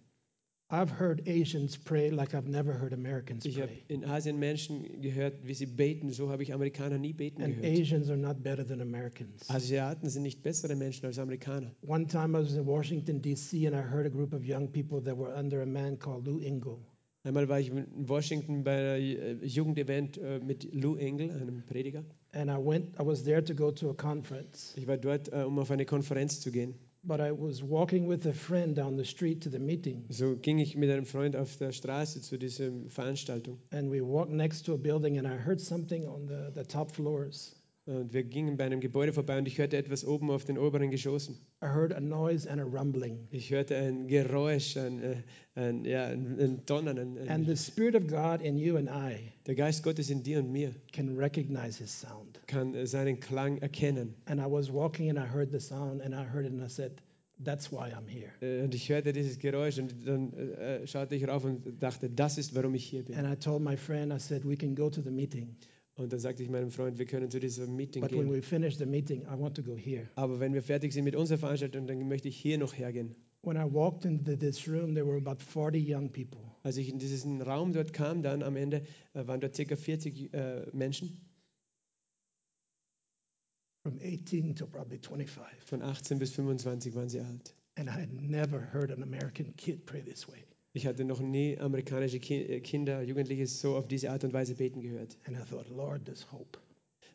[0.70, 5.46] I've heard Asians pray like I've never heard Americans Ich habe in Asien Menschen gehört,
[5.46, 6.11] wie sie beten.
[6.11, 7.81] So habe ich Amerikaner nie beten And gehört.
[7.81, 9.48] Asians are not better than Americans.
[9.50, 11.70] Asiaten sind nicht bessere Menschen als Amerikaner.
[11.83, 15.03] One time I was in Washington, D.C., and I heard a group of young people
[15.03, 16.79] that were under a man called Lou Engle.
[17.27, 22.05] Einmal war ich in Washington bei einem äh, Jugendevent äh, mit Lou Engel, einem Prediger.
[22.33, 24.74] And I went, I was there to go to a conference.
[24.77, 26.74] Ich war dort, äh, um auf eine Konferenz zu gehen.
[27.06, 30.04] But I was walking with a friend down the street to the meeting.
[30.08, 33.58] So ging ich mit einem Freund auf der Straße zu dieser Veranstaltung.
[33.72, 36.90] And we walked next to a building, and I heard something on the, the top
[36.90, 37.54] floors.
[37.87, 40.90] Und wir gingen bei einem Gebäude vorbei und ich hörte etwas oben auf den oberen
[40.90, 41.37] Geschossen.
[41.62, 43.29] I heard a noise and a rumbling.
[43.31, 45.16] Ich hörte ein Geräusch, ein, äh,
[45.55, 46.99] ein, ja, ein, ein Donnern.
[46.99, 50.38] Ein, And the Spirit of God in you and I der Geist Gottes in dir
[50.38, 52.40] und mir can recognize His sound.
[52.47, 54.14] kann äh, seinen Klang erkennen.
[54.25, 56.68] And I was walking and I heard the sound and I heard it and I
[56.70, 56.92] said,
[57.44, 58.31] That's why I'm here.
[58.40, 62.38] Äh, Und ich hörte dieses Geräusch und dann äh, schaute ich rauf und dachte, das
[62.38, 63.14] ist, warum ich hier bin.
[63.16, 65.55] And I told my friend, I said, We can go to the meeting.
[65.96, 68.33] Und dann sagte ich meinem Freund, wir können zu diesem Meeting But when gehen.
[68.33, 70.09] we finish the meeting, I want to go here.
[70.16, 73.14] Aber wenn wir fertig sind mit unserer Veranstaltung, dann möchte ich hier noch hergehen.
[73.42, 76.40] When I walked into this room, there were about 40 young people.
[76.62, 79.76] Als ich in diesen Raum dort kam, dann am Ende äh, waren dort ca.
[79.76, 81.20] 40 äh, Menschen,
[83.85, 85.61] From 18 to probably 25.
[85.62, 87.54] von 18 bis 25 waren sie alt.
[87.76, 90.42] And I had never heard an American kid pray this way.
[90.76, 94.56] Ich hatte noch nie amerikanische Ki äh, Kinder, Jugendliche so auf diese Art und Weise
[94.56, 95.16] beten gehört.
[95.24, 96.58] And I thought, Lord, there's hope.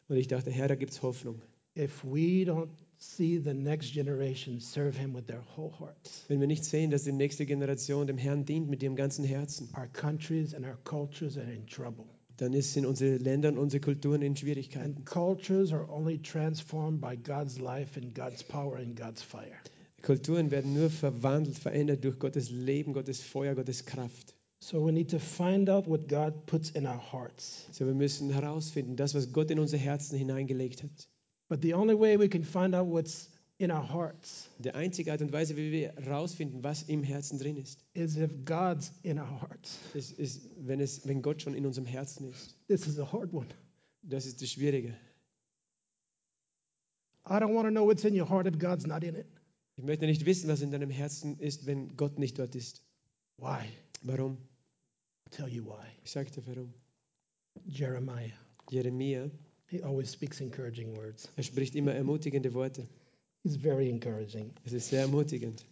[0.07, 1.41] Und ich dachte, Herr, da gibt es Hoffnung.
[1.77, 6.23] If we don't see the next generation serve him with their whole hearts.
[6.29, 9.67] wenn wir nicht sehen, dass die nächste Generation dem Herrn dient mit ihrem ganzen Herzen,
[9.77, 12.05] Our countries and our cultures are in trouble.
[12.37, 14.95] dann sind unsere Länder und unsere Kulturen in Schwierigkeiten.
[14.95, 19.59] And cultures are only transformed by God's life and God's power and God's fire.
[20.01, 24.35] Kulturen werden nur verwandelt, verändert durch Gottes Leben, Gottes Feuer, Gottes Kraft.
[24.61, 27.65] So we need to find out what God puts in our hearts.
[27.71, 31.07] So, wir müssen herausfinden, das, was Gott in unsere Herzen hineingelegt hat.
[31.47, 35.21] But the only way we can find out what's in our hearts Die einzige Art
[35.21, 39.41] und Weise, wie wir herausfinden, was im Herzen drin ist, is if God's in our
[39.41, 39.79] hearts.
[39.93, 42.55] ist, ist wenn, es, wenn Gott schon in unserem Herzen ist.
[42.67, 43.47] This is a hard one.
[44.01, 44.93] Das ist das Schwierige.
[47.25, 49.25] I don't want to know what's in your heart if God's not in it.
[49.79, 52.81] Ich möchte nicht wissen, was in deinem Herzen ist, wenn Gott nicht dort ist.
[53.37, 53.63] Why?
[54.01, 54.37] Warum?
[55.25, 55.85] I'll tell you why.
[56.03, 56.73] Ich sage dir warum.
[57.65, 58.33] Jeremiah,
[58.69, 59.31] Jeremia,
[59.67, 61.29] he always speaks encouraging words.
[61.37, 62.89] er spricht immer ermutigende Worte.
[63.43, 64.51] He's very encouraging.
[64.65, 65.63] Es ist sehr ermutigend.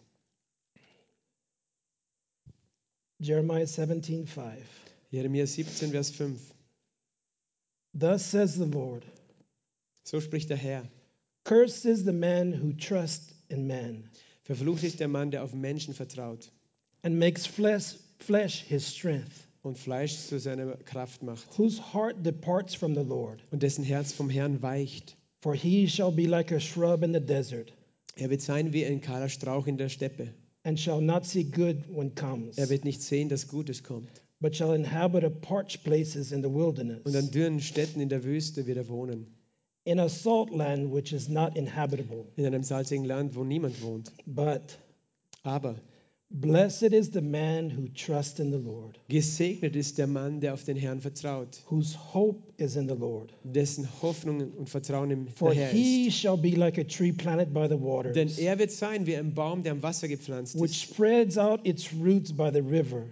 [3.19, 4.55] Jeremiah 17:5.
[5.11, 6.39] Jeremia 17, Vers 5.
[7.93, 9.03] Thus says the Lord,
[10.05, 10.87] So spricht der Herr.
[11.43, 14.09] cursed is the man who trusts in man
[14.43, 16.51] Verflucht ist der Mann, der auf Menschen vertraut
[17.03, 19.31] and makes flesh, flesh his strength,
[19.63, 23.43] und Fleisch zu seiner Kraft macht whose heart departs from the Lord.
[23.51, 25.17] und dessen Herz vom Herrn weicht.
[25.41, 27.73] For he shall be like a shrub in the desert,
[28.15, 30.33] Er wird sein wie ein kahler Strauch in der Steppe.
[30.63, 34.09] and shall not see good when comes, Er wird nicht sehen, dass Gutes kommt.
[34.39, 38.23] but shall inhabit a parched places in the wilderness, Und an dürren Städten in der
[38.23, 39.27] Wüste wird er wohnen.
[39.87, 42.25] In a salt land which is not inhabitable.
[42.35, 44.11] In einem salzigen Land, wo niemand wohnt.
[44.25, 44.77] But
[45.43, 45.75] Aber
[46.29, 50.65] blessed is the man who trusts in the Lord, gesegnet ist der Mann, der auf
[50.65, 53.33] den Herrn vertraut, whose hope is in the Lord.
[53.45, 56.17] dessen Hoffnung und Vertrauen im For Herr he ist.
[56.17, 59.33] shall be like a tree planted by the Denn waters, er wird sein wie ein
[59.33, 63.05] Baum, der am Wasser gepflanzt which ist spreads out its roots by the river,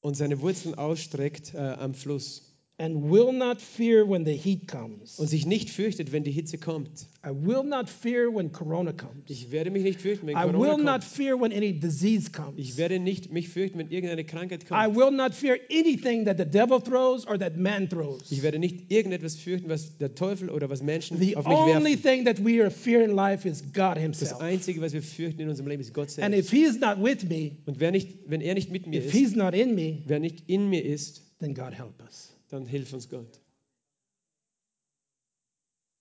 [0.00, 2.49] und seine Wurzeln ausstreckt äh, am Fluss
[2.80, 5.18] and will not fear when the heat comes.
[5.18, 7.06] und sich nicht fürchtet, wenn die Hitze kommt.
[7.22, 9.28] I will not fear when corona comes.
[9.28, 11.04] Ich werde mich nicht fürchten, wenn I will Corona not kommt.
[11.04, 12.54] fear when any disease comes.
[12.56, 14.96] Ich werde nicht mich fürchten, wenn irgendeine Krankheit I kommt.
[14.96, 18.32] will not fear anything that the devil throws or that man throws.
[18.32, 21.84] Ich werde nicht irgendetwas fürchten, was der Teufel oder was Menschen The auf mich only
[21.90, 22.02] werfen.
[22.02, 24.40] thing that we are fear in life is God Das Himself.
[24.40, 26.38] Einzige, was wir fürchten in unserem Leben, ist Gott And selbst.
[26.38, 29.12] if He's not with me, Und wer nicht, wenn er nicht mit mir if ist,
[29.14, 32.32] He's not in me, wer nicht in mir ist, then God help us.
[32.50, 33.40] Dann hilf uns Gott.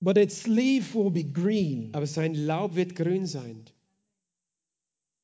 [0.01, 1.89] But its leaf will be green.
[1.93, 3.65] Aber sein Laub wird grün sein.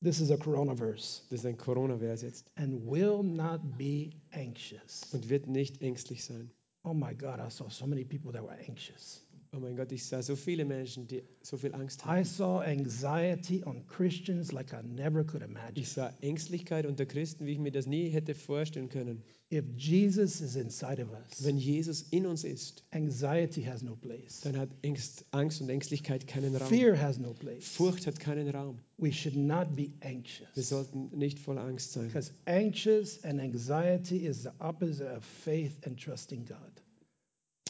[0.02, 1.22] This is a corona verse.
[1.30, 2.52] Das ist ein Corona-Vers jetzt.
[2.58, 5.02] And will not be anxious.
[5.14, 6.52] Und wird nicht ängstlich sein.
[6.84, 9.25] Oh my God, I saw so many people that were anxious.
[9.56, 12.04] Oh mein Gott, ich sah so viele Menschen, die so viel Angst.
[12.06, 15.72] I saw anxiety on Christians like I never could imagine.
[15.80, 19.24] Ich sah Ängstlichkeit unter Christen, wie ich mir das nie hätte vorstellen können.
[19.54, 24.42] If Jesus is inside of us, Wenn Jesus in uns ist, anxiety has no place.
[24.42, 26.68] dann hat Angst, Angst und Ängstlichkeit keinen Raum.
[26.68, 27.66] Fear has no place.
[27.70, 28.80] Furcht hat keinen Raum.
[28.98, 30.50] We should not be Wir anxious.
[30.70, 32.08] sollten nicht voller Angst sein.
[32.08, 36.58] Because anxious and anxiety is the opposite of faith and trusting God.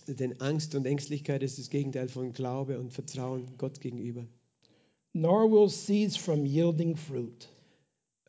[0.08, 4.26] Denn Angst und Ängstlichkeit ist das Gegenteil von Glaube und Vertrauen Gott gegenüber.
[5.14, 7.50] Nor will cease from yielding fruit.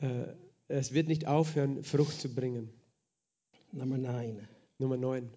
[0.01, 0.35] Äh,
[0.69, 2.71] es wird nicht aufhören, Frucht zu bringen.
[3.73, 5.29] Number nine, Nummer 9.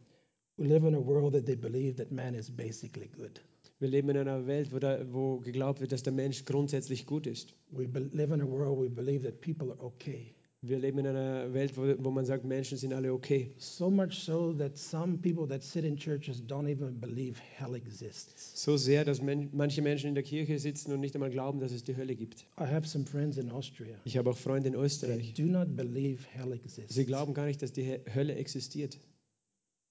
[0.60, 3.40] we live in a world that they believe that man is basically good.
[3.80, 7.26] Wir leben in einer Welt, wo, da, wo geglaubt wird, dass der Mensch grundsätzlich gut
[7.28, 7.54] ist.
[7.72, 10.36] We live in a world we believe that people are okay.
[10.62, 13.54] Wir leben in einer Welt, wo, wo man sagt, Menschen sind alle okay.
[13.58, 18.62] So much so that some people that sit in churches don't even believe hell exists.
[18.62, 21.72] So sehr, dass men manche Menschen in der Kirche sitzen und nicht einmal glauben, dass
[21.72, 22.46] es die Hölle gibt.
[22.60, 23.96] I have some friends in Austria.
[24.04, 25.34] Ich habe auch Freunde in They Österreich.
[25.34, 26.94] do not believe hell exists.
[26.94, 29.00] Sie glauben gar nicht, dass die He- Hölle existiert.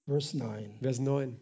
[0.05, 1.35] Verse 9 Vers 9.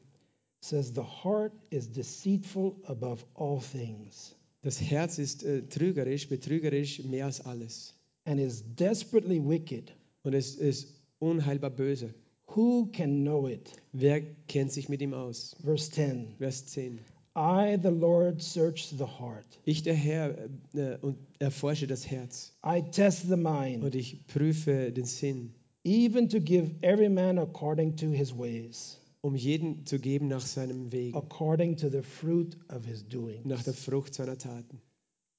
[0.61, 7.25] says, The heart is deceitful above all things Das Herz ist äh, trügerisch, betrügerisch mehr
[7.25, 7.93] als alles.
[8.27, 9.91] And is desperately wicked.
[10.23, 12.13] Und es ist unheilbar böse.
[12.55, 13.71] Who can know it?
[13.93, 15.55] Wer kennt sich mit ihm aus?
[15.63, 16.99] Verse 10 Vers 10.
[17.35, 19.45] I, the Lord, search the heart.
[19.63, 24.91] Ich, der Herr, äh, und erforsche das Herz I test the mind, und ich prüfe
[24.91, 30.29] den Sinn, even to give every man according to his ways, um jeden zu geben
[30.29, 33.41] nach seinem Weg, according to the fruit of his doing.
[33.45, 34.81] nach der Frucht seiner Taten.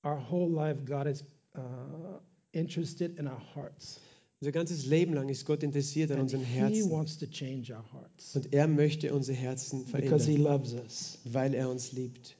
[0.04, 1.24] Our whole life, God is
[1.56, 2.20] uh,
[2.52, 4.00] interested in our hearts.
[4.40, 6.90] Unser ganzes Leben lang ist Gott interessiert an unseren He Herzen.
[6.90, 11.18] wants to change our hearts Und er möchte unsere Herzen because He verändern, loves us.
[11.24, 12.36] weil er uns liebt.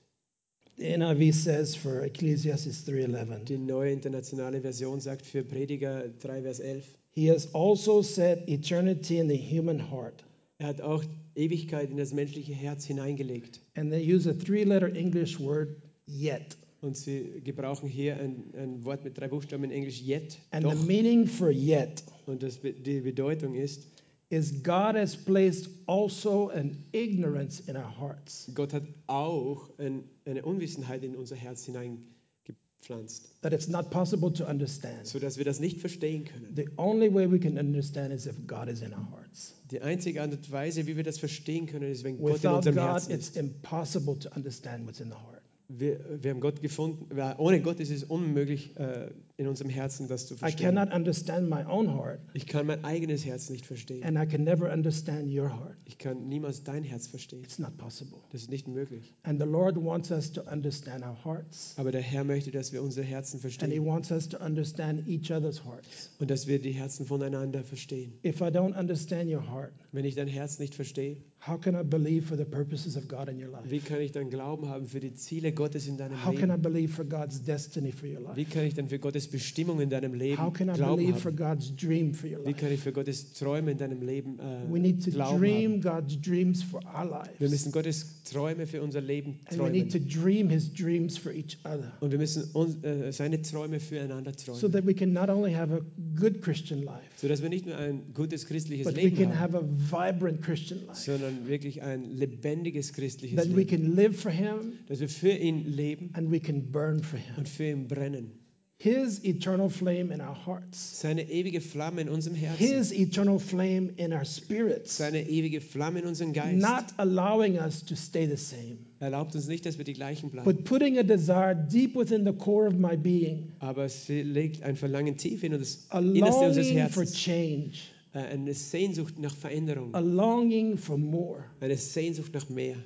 [0.77, 6.61] The NIV says for Ecclesiastes 3:11, Die neue internationale Version sagt für Prediger 3, Vers
[6.61, 10.23] 11, he has also set eternity in the human heart.
[10.59, 11.03] er hat auch
[11.35, 13.61] Ewigkeit in das menschliche Herz hineingelegt.
[13.75, 16.57] And they use a three-letter English word yet.
[16.81, 20.75] Und sie gebrauchen hier ein, ein Wort mit drei Buchstaben in Englisch, yet, And doch.
[20.77, 23.87] the meaning for yet Und das, die Bedeutung ist,
[24.31, 30.45] is God has placed also an ignorance in our hearts Gott hat auch ein, eine
[30.45, 35.07] Unwissenheit in unser Herz hineingepflanzt, that it's not possible to understand.
[35.07, 36.55] sodass wir das nicht verstehen können.
[36.55, 39.55] The only way we can understand is if God is in our hearts.
[39.71, 42.57] Die einzige Art und Weise, wie wir das verstehen können, ist, wenn Gott in Without
[42.59, 43.37] unserem God, Herzen it's ist.
[43.37, 45.38] impossible to understand what's in the heart.
[45.69, 47.07] Wir, wir haben Gott gefunden.
[47.37, 50.75] Ohne Gott ist es unmöglich, äh, in unserem Herzen das zu I verstehen.
[50.75, 54.03] cannot understand my own heart, Ich kann mein eigenes Herz nicht verstehen.
[54.03, 55.77] and I can never understand your heart.
[55.85, 57.45] Ich kann niemals dein Herz verstehen.
[57.45, 58.19] It's not possible.
[58.33, 59.15] Das ist nicht möglich.
[59.23, 62.83] And the Lord wants us to understand our hearts, Aber der Herr möchte, dass wir
[62.83, 66.11] unsere Herzen and He verstehen wants us to understand each other's hearts.
[66.19, 68.15] und dass wir die Herzen voneinander verstehen.
[68.25, 71.85] If I don't understand your heart, Wenn ich dein Herz nicht verstehe, how can I
[71.85, 73.71] believe for the purposes of God in your life?
[73.71, 76.53] wie kann ich dann Glauben haben für die Ziele Gottes in deinem How can I
[76.55, 76.63] Leben?
[76.63, 78.51] believe for God's destiny for your Wie life?
[78.53, 81.33] kann ich dann für Gottes Bestimmung in deinem Leben How can I Glauben believe for?
[81.33, 82.61] God's dream for your Wie life?
[82.61, 86.03] kann ich für Gottes Träume in deinem Leben äh, We need to Glauben dream haben?
[86.03, 87.05] God's dreams for our
[87.39, 87.51] Wir lives.
[87.53, 90.23] müssen Gottes Träume für unser Leben And we need to träumen.
[90.23, 94.53] dream His dreams for each other Und wir müssen uns, äh, seine Träume füreinander so
[94.53, 94.73] träumen.
[94.73, 95.81] that we can not only have a
[96.19, 99.55] good Christian life, Sodass wir nicht nur ein gutes christliches but we Leben can haben,
[99.55, 101.01] have a vibrant Christian life.
[101.01, 103.69] sondern wirklich ein lebendiges christliches That we Leben.
[103.71, 107.35] can live for Him Dass wir für ihn leben and we can burn for Him.
[107.39, 108.33] und für ihn brennen.
[108.81, 112.59] His eternal flame in our hearts, Seine ewige Flamme in unserem Herzen.
[112.65, 116.61] His eternal flame in our spirits, Seine ewige Flamme in unserem Geist.
[116.63, 120.45] not allowing us to stay the same, Erlaubt uns nicht, dass wir die gleichen bleiben.
[120.45, 124.77] but putting a desire deep within the core of my being, Aber sie legt ein
[124.77, 127.81] Verlangen tief in das a Innerste unseres longing for change,
[128.15, 129.93] Äh, Eine Sehnsucht nach Veränderung.
[129.93, 131.45] a longing for more.
[131.61, 132.77] Eine Sehnsucht nach mehr.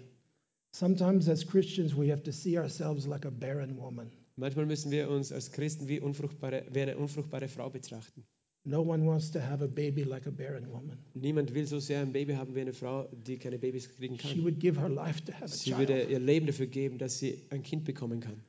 [0.75, 4.11] Sometimes, as Christians, we have to see ourselves like a barren woman.
[4.37, 8.25] Manchmal müssen wir uns als Christen wie, unfruchtbare, wie eine unfruchtbare Frau betrachten.
[8.65, 10.97] No one wants to have a baby like a barren woman.
[11.15, 14.35] Niemand will so sehr ein Baby haben wie eine Frau, die keine Babys kriegen She
[14.35, 14.45] kann.
[14.45, 17.39] would give her life to have a Sie würde ihr Leben dafür geben, dass sie
[17.51, 18.41] ein Kind bekommen kann.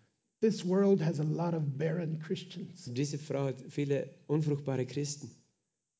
[0.42, 2.92] This world has a lot of barren Christians.
[2.94, 5.32] Diese Frau hat viele unfruchtbare Christen.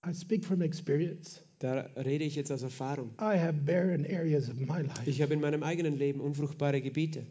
[0.06, 1.42] I speak from experience.
[1.58, 3.12] Da rede ich jetzt aus Erfahrung.
[3.20, 5.02] I have barren areas of my life.
[5.10, 7.26] Ich habe in meinem eigenen Leben unfruchtbare Gebiete.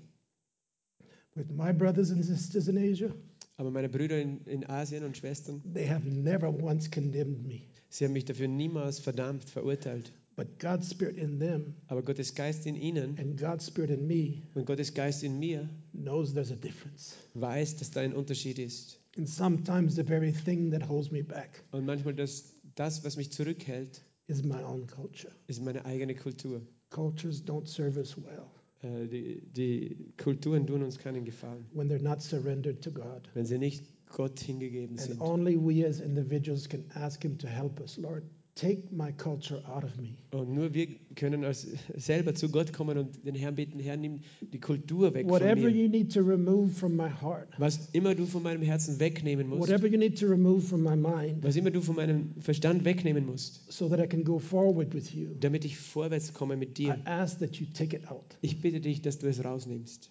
[1.35, 3.11] With my brothers and sisters in Asia,
[3.57, 7.63] Aber meine Brüder in, in Asien und Schwestern, they have never once condemned me.
[7.89, 10.13] sie haben mich dafür niemals verdammt, verurteilt.
[10.35, 14.43] But God's Spirit in them Aber Gottes Geist in ihnen and God's Spirit in me
[14.55, 17.15] und Gottes Geist in mir knows there's a difference.
[17.35, 18.99] weiß, dass da ein Unterschied ist.
[19.17, 23.31] And sometimes the very thing that holds me back Und manchmal das, das, was mich
[23.31, 25.33] zurückhält, is my own culture.
[25.49, 26.63] ist meine eigene Kultur.
[26.91, 28.47] Cultures don't serve us well
[28.85, 33.29] Die, die Kulturen tun uns keinen Gefallen, when they're not surrendered to God.
[33.35, 35.21] wenn sie nicht Gott hingegeben And sind.
[35.21, 37.97] only we as individuals can ask Him to help us.
[37.97, 40.15] Lord, take my culture out of me.
[40.31, 44.21] Und nur wir können als selber zu Gott kommen und den Herrn bitten, Herr, nimm
[44.41, 45.71] die Kultur weg von Whatever mir.
[45.71, 49.63] you need to remove from my heart, Was immer du von meinem Herzen wegnehmen musst,
[49.63, 53.25] whatever you need to remove from my mind, was immer du von meinem Verstand wegnehmen
[53.27, 56.85] musst, so that I can go forward with you, damit ich vorwärts komme mit I
[56.85, 56.99] dir.
[57.07, 58.37] ask that you take it out.
[58.43, 60.11] Ich bitte dich, dass du es rausnimmst.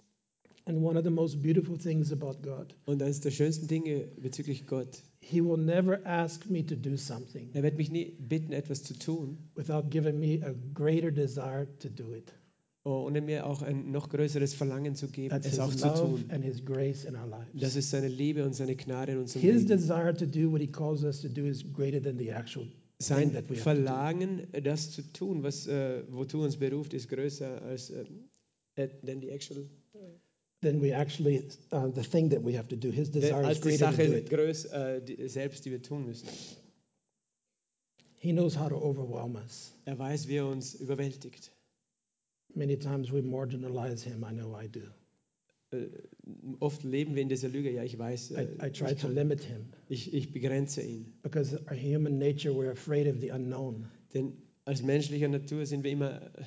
[0.65, 4.67] And one of the most beautiful things about God, Und eines der schönsten Dinge bezüglich
[4.67, 8.83] Gott, He will never ask me to do something er wird mich nie bitten, etwas
[8.83, 12.33] zu tun, without giving me a greater desire to do it.
[12.83, 16.25] ohne mir auch ein noch größeres Verlangen zu geben, That's es auch zu tun.
[17.53, 19.67] Das ist seine Liebe und seine Gnade in unserem His Leben.
[19.67, 23.31] desire to do what He calls us to do is greater than the actual thing
[23.31, 23.31] Sein.
[23.53, 28.05] Verlangen, das zu tun, was, äh, wozu uns beruft, ist größer als äh,
[28.75, 29.69] äh, than the actual,
[30.61, 33.89] Then we actually, uh, the thing that we have to do, His desire is greater
[33.89, 34.29] to do Sache it.
[34.29, 36.27] größ, äh, die, selbst, die wir tun müssen.
[38.19, 39.71] He knows how to overwhelm us.
[39.85, 41.51] Er weiß, wie er uns überwältigt.
[42.53, 44.23] Many times we marginalize Him.
[44.23, 44.81] I know I do.
[45.71, 45.87] Äh,
[46.59, 49.07] oft leben wir in dieser Lüge, ja, ich weiß, äh, I, I try ich, to
[49.07, 51.13] limit Him ich, ich begrenze ihn.
[51.23, 54.33] because our human nature, we're afraid of the unknown Denn
[54.65, 56.43] als menschlicher Natur sind wir immer äh,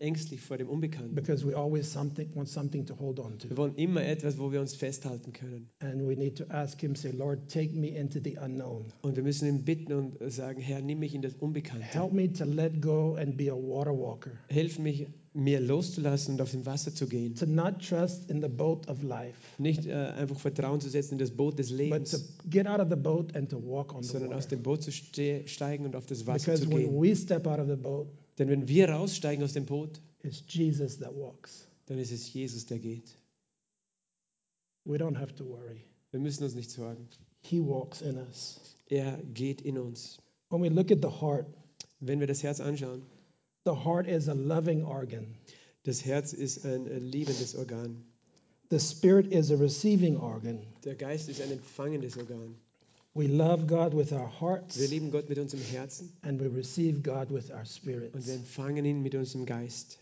[0.00, 1.14] ängstlich vor dem Unbekannten.
[1.14, 3.56] because we always something, want something to hold on Wir to.
[3.56, 5.68] wollen immer etwas, wo wir uns festhalten können.
[5.80, 8.86] And we need to ask Him, say, Lord, take me into the unknown.
[9.02, 11.84] Und wir müssen ihn bitten und sagen, Herr, nimm mich in das Unbekannte.
[11.84, 14.30] Help me to let go and be a water walker.
[14.48, 17.34] Hilf mich, mehr loszulassen und auf dem Wasser zu gehen.
[17.36, 21.18] to not trust in the boat of life, Nicht äh, einfach Vertrauen zu setzen in
[21.18, 24.02] das Boot des but Lebens, to get out of the boat and to walk on
[24.02, 24.56] the sondern aus water.
[24.56, 27.00] dem Boot zu ste steigen und auf das Wasser Because zu when gehen.
[27.00, 28.08] we step out of the boat,
[28.38, 31.66] Denn wenn wir raussteigen aus dem Boot, it's Jesus that walks.
[31.86, 33.16] dann ist es Jesus, der geht.
[34.84, 35.84] We don't have to worry.
[36.10, 37.08] Wir müssen uns nicht sorgen.
[37.42, 38.60] He walks in us.
[38.88, 40.18] Er geht in uns.
[40.50, 41.46] When we look at the heart,
[42.00, 43.02] Wenn wir das Herz anschauen,
[43.64, 45.36] the heart is a loving organ.
[45.84, 48.04] das Herz ist ein liebendes Organ.
[48.70, 50.60] The spirit is a receiving organ.
[50.84, 52.54] Der Geist ist ein empfangendes Organ.
[53.18, 57.02] We love God with our hearts Wir lieben Gott mit unserem Herzen and we receive
[57.02, 58.26] God with our und spirits.
[58.28, 59.98] wir empfangen ihn mit unserem Geist.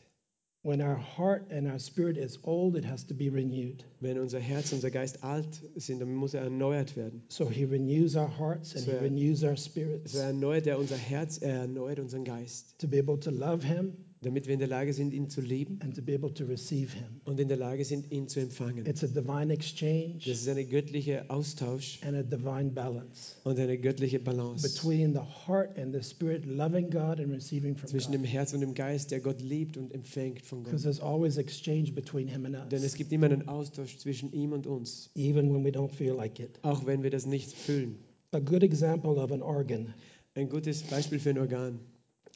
[0.63, 3.85] When our heart and our spirit is old, it has to be renewed.
[4.01, 5.47] Wenn unser Herz, unser Geist alt
[5.77, 7.23] sind, dann muss er erneuert werden.
[7.29, 10.79] So he renews our hearts and he So er- renews our spirits So erneuert er
[10.79, 13.97] unser Herz, er erneuert unseren Geist, to be able to love him
[14.27, 16.93] damit wir in der Lage sind, ihn zu lieben and to be able to receive
[16.93, 17.07] him.
[17.25, 18.85] und in der Lage sind, ihn zu empfangen.
[18.87, 23.79] It's a divine Das exchange ist ein göttlicher Austausch and a divine balance und eine
[23.79, 28.21] göttliche Balance between the heart and the spirit loving God and receiving from zwischen God.
[28.21, 30.97] dem Herz und dem Geist, der Gott liebt und empfängt von Because Gott.
[30.97, 34.53] there's always exchange between him and Denn es us, gibt immer einen Austausch zwischen ihm
[34.53, 36.59] und uns, even when we don't feel like it.
[36.63, 37.97] auch wenn wir das nicht fühlen.
[38.33, 39.95] A good example of an organ
[40.35, 41.79] Ein gutes Beispiel für ein Organ.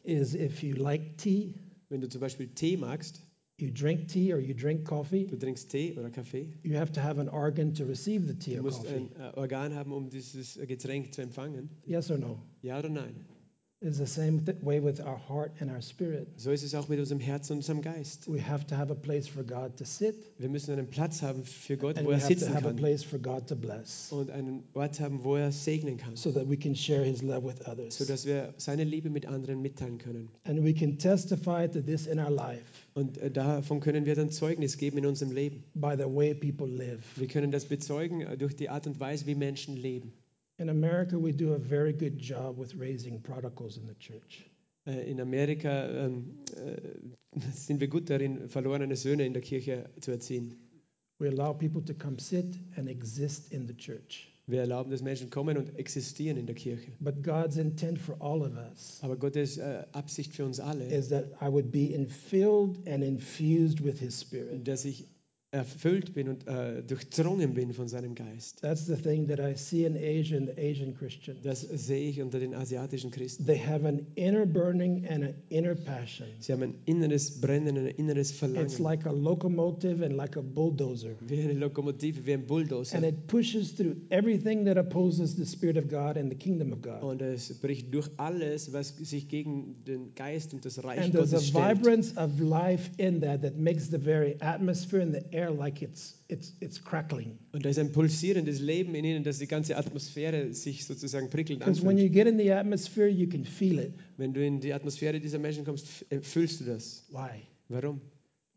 [0.04, 1.52] is if you like tea,
[1.90, 3.20] Wenn du zum Beispiel Tee magst,
[3.58, 7.02] you drink tea or you drink coffee, du trinkst Tee oder Kaffee, you have to
[7.02, 8.94] have an organ to receive the tea du or musst coffee.
[8.94, 11.68] ein äh, Organ haben, um dieses Getränk zu empfangen.
[11.84, 12.40] Yes or no?
[12.62, 13.26] Ja oder nein?
[13.82, 16.28] It's the same th- way with our heart and our spirit.
[16.36, 18.30] So ist es auch mit unserem Herz und unserem Geist.
[18.30, 21.42] We have to have a place for God to sit, Wir müssen einen Platz haben
[21.46, 23.46] für Gott, and wo we er have to sitzen have a kann place for God
[23.46, 27.02] to bless, und einen Ort haben, wo er segnen kann, so that we can share
[27.04, 27.96] His love with others.
[27.96, 30.28] sodass wir seine Liebe mit anderen mitteilen können.
[30.44, 32.60] And we can testify to this in our life
[32.92, 35.64] Und äh, davon können wir dann Zeugnis geben in unserem Leben.
[35.74, 37.00] by the way people live.
[37.16, 40.12] Wir können das bezeugen äh, durch die Art und Weise, wie Menschen leben.
[40.60, 44.44] In America, we do a very good job with raising prodigals in the church.
[44.86, 50.10] Äh, In Amerika ähm, äh, sind wir gut darin, verlorene Söhne in der Kirche zu
[50.10, 50.54] erziehen.
[51.18, 54.28] We allow people to come sit and exist in the church.
[54.46, 56.92] Wir erlauben, dass Menschen kommen und existieren in der Kirche.
[57.00, 61.08] But God's intent for all of us Aber Gottes äh, Absicht für uns alle, is
[61.08, 64.68] that I would be infilled and infused with His Spirit.
[64.68, 65.06] dass ich
[65.52, 68.60] erfüllt bin und äh, durchdrungen bin von seinem Geist.
[68.60, 71.40] That's the thing that I see in Asia and the Asian Christians.
[71.42, 73.46] Das sehe ich unter den asiatischen Christen.
[73.46, 76.26] They have an inner burning and an inner passion.
[76.38, 78.78] Sie haben ein inneres Brennen, ein inneres It's Verlangen.
[78.78, 81.16] like a locomotive and like a bulldozer.
[81.26, 82.96] Wie eine Lokomotive, wie ein Bulldozer.
[82.96, 86.80] And it pushes through everything that opposes the Spirit of God and the kingdom of
[86.80, 87.02] God.
[87.02, 91.32] Und es bricht durch alles, was sich gegen den Geist und das Reich And there's
[91.34, 91.78] a Gottes stellt.
[91.82, 96.22] vibrance of life in that that makes the very atmosphere and the air like it's,
[96.28, 97.38] it's, it's crackling.
[97.52, 101.60] Und da ist ein pulsierendes Leben in ihnen, dass die ganze Atmosphäre sich sozusagen prickelnd
[101.60, 102.08] Because when anfühlt.
[102.08, 103.94] you get in the atmosphere, you can feel it.
[104.16, 107.06] Wenn du in die Atmosphäre dieser Menschen kommst, f- äh, fühlst du das.
[107.10, 107.42] Why?
[107.68, 108.00] Warum?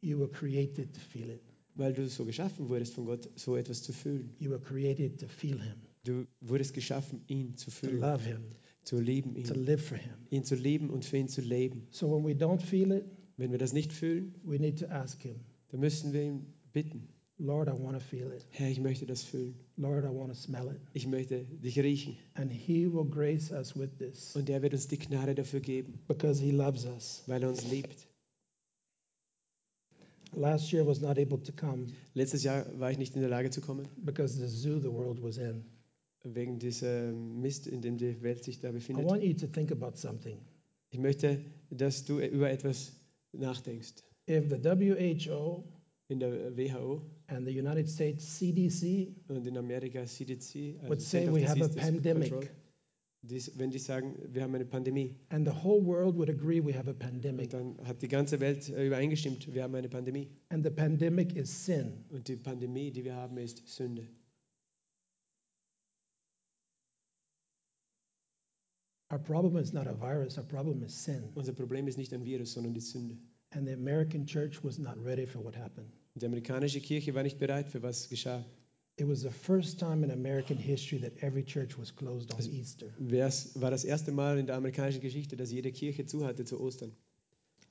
[0.01, 1.41] You were created to feel it.
[1.75, 4.35] Weil du so geschaffen wurdest von Gott, so etwas zu fühlen.
[4.39, 8.41] You were created to feel Him, Du wurdest geschaffen, ihn zu to fühlen, love Him,
[8.83, 10.11] zu lieben, to ihn, live for Him.
[10.29, 11.87] ihn zu lieben und für ihn zu leben.
[11.91, 13.05] So when we don't feel it,
[13.37, 15.37] Wenn wir das nicht fühlen, we need to ask Him,
[15.69, 17.07] dann müssen wir ihn bitten.
[17.39, 18.45] Lord, I want to feel it.
[18.51, 19.55] Herr, ich möchte das fühlen.
[19.77, 20.79] Lord, I want to smell it.
[20.93, 22.15] Ich möchte dich riechen.
[22.35, 25.99] And He will grace us with this Und er wird uns die Gnade dafür geben,
[26.07, 27.23] because He loves us.
[27.27, 28.07] weil er uns liebt.
[30.35, 33.29] Last year I was not able to come Letztes Jahr war ich nicht in der
[33.29, 35.63] Lage zu kommen, because the zoo the world was in.
[36.23, 39.05] wegen dieser Mist, in dem die Welt sich da I befindet.
[39.05, 40.37] want you to think about something.
[40.91, 42.93] Ich möchte, dass du über etwas
[43.33, 43.95] nachdenkst.
[44.29, 45.65] If the WHO
[46.09, 51.27] In der WHO and the United States CDC und in Amerika CDC, also would say
[51.29, 52.49] we have a pandemic Control,
[53.21, 56.73] dies, wenn die sagen, wir haben eine Pandemie, and the whole world would agree we
[56.73, 60.27] have a und pandemic, dann hat die ganze Welt äh, übereingestimmt, wir haben eine Pandemie.
[60.49, 64.05] and the pandemic is sin, Und die Pandemie, die wir haben, ist Sünde.
[69.13, 71.31] our problem is not a virus, our problem is sin.
[71.35, 73.15] Unser Problem ist nicht ein Virus, sondern die Sünde.
[73.55, 75.91] And the American church was not ready for what happened.
[76.15, 78.43] Die amerikanische Kirche war nicht bereit für was geschah.
[78.97, 82.87] It was the first time in American history that every church was closed on Easter.
[83.09, 86.59] Es war das erste Mal in der amerikanischen Geschichte, dass jede Kirche zu hatte zu
[86.59, 86.91] Ostern.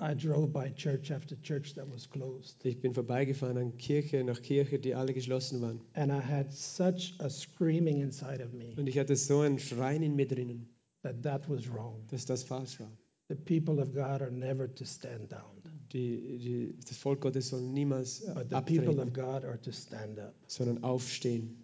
[0.01, 4.43] I drove by church after church that was closed, Ich bin vorbeigefahren an Kirche nach
[4.43, 5.81] Kirche, die alle geschlossen waren.
[5.95, 10.03] and I had such a screaming inside of me Und ich hatte so ein Schreien
[10.03, 10.69] in mir drinnen,
[11.03, 12.05] that that was wrong.
[12.09, 12.91] dass das falsch war.
[13.29, 15.62] The people of God are never to stand down.
[15.93, 19.61] Die, die, das Volk Gottes soll niemals äh, but the people of abtreten, God are
[19.61, 20.35] to stand up.
[20.47, 21.59] sondern aufstehen.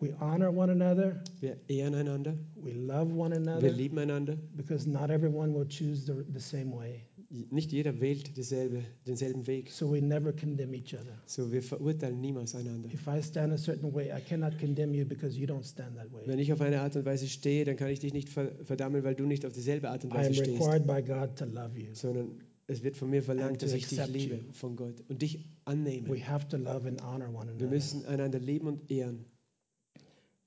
[0.00, 4.36] We honor one another, Wir ehren einander, we love one wir another, lieben einander.
[4.56, 7.02] because not everyone will choose the, the same way.
[7.50, 9.70] Nicht jeder wählt dieselbe, denselben Weg.
[9.70, 11.16] So we never condemn each other.
[11.26, 12.88] So, wir verurteilen niemals einander.
[12.92, 16.12] If I stand a certain way, I cannot condemn you because you don't stand that
[16.12, 16.22] way.
[16.26, 19.02] Wenn ich auf eine Art und Weise stehe, dann kann ich dich nicht ver- verdammen,
[19.04, 21.44] weil du nicht auf dieselbe Art und I am Weise stehst, required by God to
[21.46, 21.86] love you.
[21.94, 22.32] sondern
[22.66, 24.52] es wird von mir verlangt, dass ich dich liebe you.
[24.52, 26.08] von Gott und dich annehme.
[26.08, 27.66] We have to love and honor one Wir another.
[27.68, 29.24] müssen einander lieben und ehren.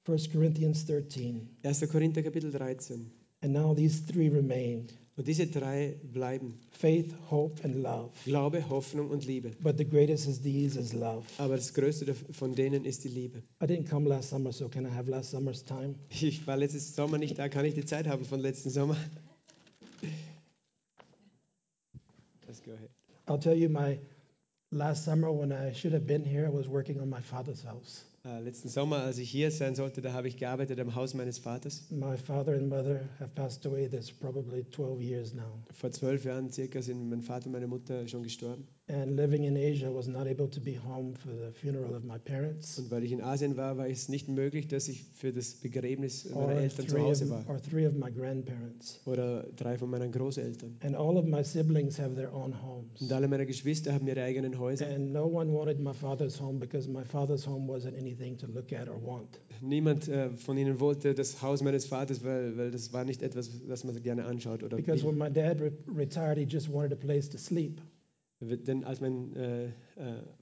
[0.07, 1.49] 1 Corinthians 13.
[1.63, 1.89] 1.
[1.89, 3.11] Korinther Kapitel 13.
[3.41, 6.59] And now these three remain Und diese drei bleiben.
[6.71, 8.11] faith, hope, and love.
[8.25, 9.51] Glaube, Hoffnung und Liebe.
[9.61, 11.25] But the greatest is these is love.
[11.37, 13.39] Aber das Größte von denen ist die Liebe.
[13.61, 15.95] I didn't come last summer, so can I have last summer's time?
[16.09, 18.97] Ich war letztes Sommer nicht da, kann ich die Zeit haben von letzten Sommer?
[22.57, 22.89] Let's go ahead.
[23.27, 23.99] I'll tell you my
[24.71, 28.03] last summer when I should have been here, I was working on my father's house.
[28.25, 31.37] Äh, letzten Sommer, als ich hier sein sollte, da habe ich gearbeitet am Haus meines
[31.37, 31.83] Vaters.
[31.91, 33.87] My father and mother have passed away.
[33.87, 35.61] That's probably 12 years now.
[35.73, 38.67] Vor zwölf Jahren circa sind mein Vater und meine Mutter schon gestorben.
[38.89, 42.17] And living in Asia, was not able to be home for the funeral of my
[42.17, 45.55] parents Und weil ich in Asien war, war es nicht möglich, dass ich für das
[45.55, 47.43] Begräbnis meiner Eltern zu Hause war.
[47.49, 49.01] or three of my grandparents.
[49.05, 50.77] Oder drei von meinen Großeltern.
[50.81, 53.01] And all of my siblings have their own homes.
[53.01, 54.87] Und alle meine Geschwister haben ihre eigenen Häuser.
[54.87, 58.71] And no one wanted my father's home because my father's home wasn't anything to look
[58.71, 59.37] at or want.
[59.59, 63.49] Niemand äh, von ihnen wollte das Haus meines Vaters, weil, weil das war nicht etwas,
[63.67, 64.63] das man gerne anschaut.
[64.63, 67.81] Oder Because when my dad re- retired, he just wanted a place to sleep.
[68.39, 69.71] Denn als mein äh, äh,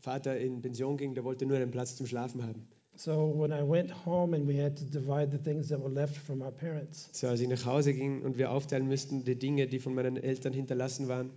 [0.02, 2.68] Vater in Pension ging, der wollte nur einen Platz zum Schlafen haben.
[2.98, 6.16] So when I went home and we had to divide the things that were left
[6.16, 9.68] from our parents, So, als ich nach Hause ging und wir aufteilen müssten, die Dinge,
[9.68, 11.32] die von meinen Eltern hinterlassen waren,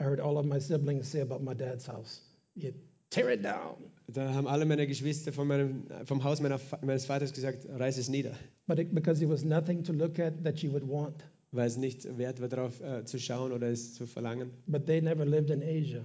[0.00, 2.22] I heard all of my siblings say about my dad's house,
[2.54, 2.72] you
[3.10, 3.76] tear it down.
[4.08, 8.08] da haben alle meine Geschwister von meinem, vom Haus meiner, meines Vaters gesagt, reiß es
[8.08, 8.32] nieder.
[8.66, 11.22] But it, because it was nothing to look at that you would want.
[11.52, 14.50] Weil es nicht wert war, darauf äh, zu schauen oder es zu verlangen.
[14.66, 16.02] But they never lived in Asia.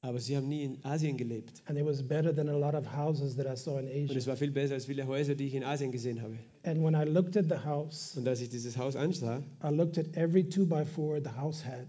[0.00, 1.62] Aber sie haben nie in Asien gelebt.
[1.64, 4.16] And it was better than a lot of houses that I saw in Und es
[4.16, 4.26] Asia.
[4.28, 6.34] war viel besser als viele Häuser, die ich in Asien gesehen habe.
[6.62, 9.98] And when I looked at the house, Und als ich dieses Haus ansah, I looked
[9.98, 11.86] at every two by four the house had,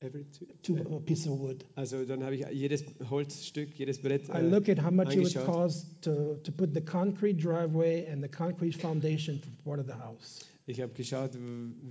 [0.00, 1.64] every two- two, a piece of wood.
[1.76, 5.22] also dann habe ich jedes Holzstück, jedes Brett I äh, look at how much it
[5.24, 9.86] would cost to, to put the concrete driveway and the concrete foundation for part of
[9.86, 10.40] the house.
[10.66, 11.30] Ich habe geschaut,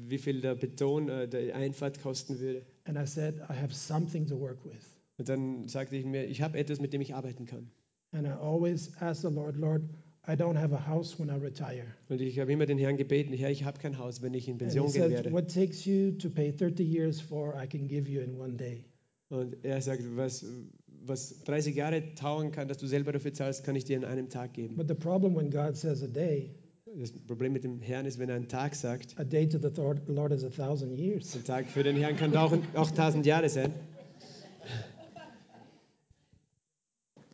[0.07, 2.65] wie viel der Beton, äh, der Einfahrt kosten würde.
[2.83, 4.95] And I said, I have something to work with.
[5.17, 7.71] Und dann sagte ich mir, ich habe etwas, mit dem ich arbeiten kann.
[8.11, 9.81] And I always ask the Lord, Lord,
[10.27, 11.85] I don't have a house when I retire.
[12.09, 14.53] Und ich habe immer den Herrn gebeten, Herr, ich habe kein Haus, wenn ich in
[14.53, 15.31] And he Pension gehen said, werde.
[15.31, 18.83] What takes you to pay 30 years for, I can give you in one day.
[19.29, 20.45] Und er sagt, was,
[21.05, 24.29] was 30 Jahre dauern kann, dass du selber dafür zahlst, kann ich dir in einem
[24.29, 24.75] Tag geben.
[24.75, 26.55] But the problem when God says a day,
[26.97, 29.69] Das Problem mit dem Herrn ist, wenn er einen Tag sagt, a day to the
[30.07, 31.35] Lord is a thousand years.
[31.35, 33.73] ein Tag für den Herrn kann auch, auch tausend Jahre sein.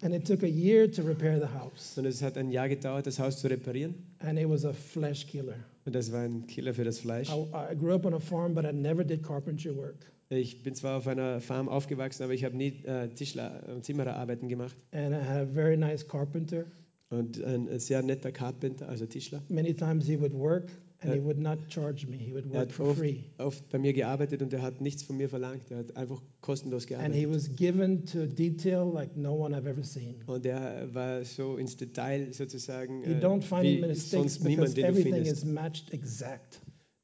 [0.01, 1.95] And it took a year to repair the house.
[1.95, 3.93] Und es hat ein Jahr gedauert, das Haus zu reparieren.
[4.17, 5.53] And it was a flesh killer.
[5.85, 7.29] Und das war ein Killer für das Fleisch.
[7.29, 10.11] I, I grew up on a farm, but I never did carpentry work.
[10.29, 14.47] Ich bin zwar auf einer Farm aufgewachsen, aber ich habe nie äh, Tischler und Zimmererarbeiten
[14.47, 14.75] gemacht.
[14.91, 16.65] And I had a very nice carpenter.
[17.11, 19.43] Und ein sehr netter Carpenter, also Tischler.
[19.49, 20.69] Many times he would work
[21.01, 21.19] and Ja.
[21.19, 22.15] he would not charge me.
[22.15, 23.17] He would Er work hat for oft, free.
[23.37, 25.69] oft bei mir gearbeitet und er hat nichts von mir verlangt.
[25.71, 27.35] Er hat einfach kostenlos And he gearbeitet.
[27.35, 30.15] was given to detail like no one I've ever seen.
[30.25, 34.73] Und er war so ins Detail sozusagen, You äh, don't find wie mistakes sonst niemand,
[34.75, 36.61] because everything is matched exact.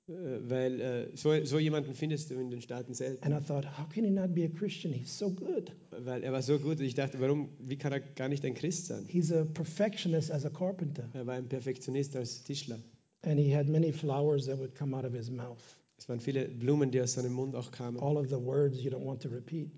[0.10, 0.14] Äh,
[0.49, 3.24] Weil äh, so, so jemanden findest du in den Staaten selten.
[3.24, 4.93] And I thought, how can he not be a Christian?
[4.93, 5.72] He's so good.
[5.91, 6.80] Weil er war so gut.
[6.80, 9.05] Ich dachte, warum, wie kann er gar nicht ein Christ sein?
[9.08, 11.10] He's a perfectionist as a carpenter.
[11.14, 12.80] Er war ein Perfektionist als Tischler.
[13.24, 15.58] And he had many flowers that would come out of his mouth.
[15.99, 17.99] Es waren viele Blumen, die aus seinem Mund auch kamen.
[17.99, 19.72] All of the words you don't want to repeat.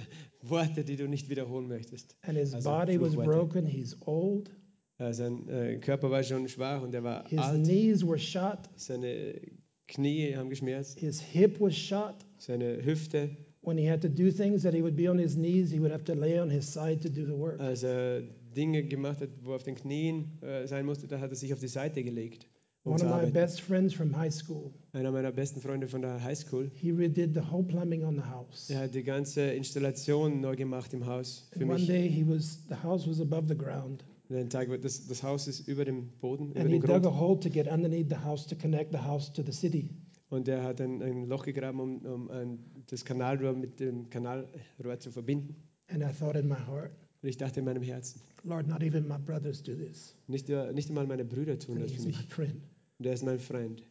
[0.42, 2.16] Worte, die du nicht wiederholen möchtest.
[2.22, 3.66] And his Also body was broken.
[3.66, 4.50] He's old.
[4.98, 7.62] Sein äh, Körper war schon schwach und er war His alt.
[7.64, 8.60] knees were shot.
[8.76, 9.38] Seine
[9.88, 10.98] Knie haben geschmerzt.
[10.98, 12.16] His hip was shot.
[12.38, 13.30] Seine Hüfte.
[13.62, 15.90] When he had to do things that he would be on his knees, he would
[15.92, 17.58] have to lay on his side to do the work.
[17.60, 18.22] Als er
[18.56, 21.52] Dinge gemacht hat, wo er auf den Knien äh, sein musste, da hat er sich
[21.52, 22.46] auf die Seite gelegt.
[22.84, 26.22] Um One of my best friends from high school, Einer meiner besten Freunde von der
[26.22, 26.70] Highschool.
[26.76, 28.70] he redid the whole plumbing on the house.
[28.70, 31.88] Er hat die ganze Installation neu gemacht im Haus für And one mich.
[31.88, 34.04] day he was the house was above the ground.
[34.28, 37.06] Einen Tag, das, das Haus ist über dem Boden, über And he dem dug Grund.
[37.06, 39.88] a hole to get underneath the house to connect the house to the city.
[40.30, 42.58] Und er hat ein, ein Loch gegraben, um, um ein,
[42.88, 45.54] das Kanalrohr mit dem Kanalrohr zu verbinden.
[45.88, 46.90] And I thought in my heart,
[47.22, 50.16] Und ich dachte in meinem Herzen, Lord, not even my brothers do this.
[50.26, 52.26] nicht, äh, nicht einmal meine Brüder tun And das für he's my mich.
[52.28, 52.62] friend.
[52.98, 53.82] Und er ist mein Freund.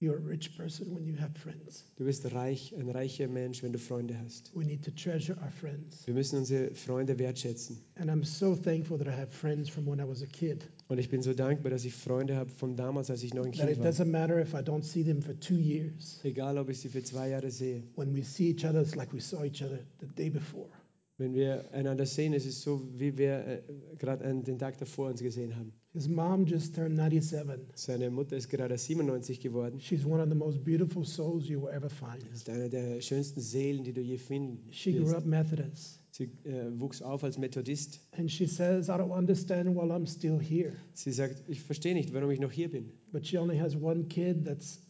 [0.00, 1.84] You're a rich person when you have friends.
[1.96, 4.52] Du bist reich, ein reicher Mensch, wenn du Freunde hast.
[4.54, 6.06] We need to treasure our friends.
[6.06, 7.78] Wir müssen unsere Freunde wertschätzen.
[7.96, 10.68] And I'm so thankful that I have friends from when I was a kid.
[10.86, 13.50] Und ich bin so dankbar, dass ich Freunde habe von damals, als ich noch ein
[13.50, 13.86] That Kind it war.
[13.90, 16.20] doesn't matter if I don't see them for two years.
[16.22, 17.82] Egal, ob ich sie für zwei Jahre sehe.
[17.96, 20.68] When we see each other, it's like we saw each other the day before.
[21.16, 23.62] Wenn wir einander sehen, ist es so, wie wir äh,
[23.98, 25.72] gerade den Tag davor uns gesehen haben.
[25.94, 27.60] His mom just turned 97.
[27.74, 29.80] Seine Mutter ist gerade 97 geworden.
[29.80, 32.22] She's one of the most beautiful souls you will ever find.
[32.30, 36.00] Das ist eine der schönsten Seelen, die du je finden She grew up Methodist.
[36.10, 38.00] Sie äh, wuchs auf als Methodist.
[38.12, 40.74] And she says, I don't understand why I'm still here.
[40.92, 42.92] Sie sagt, ich verstehe nicht, warum ich noch hier bin.
[43.10, 44.80] But she only has one kid that's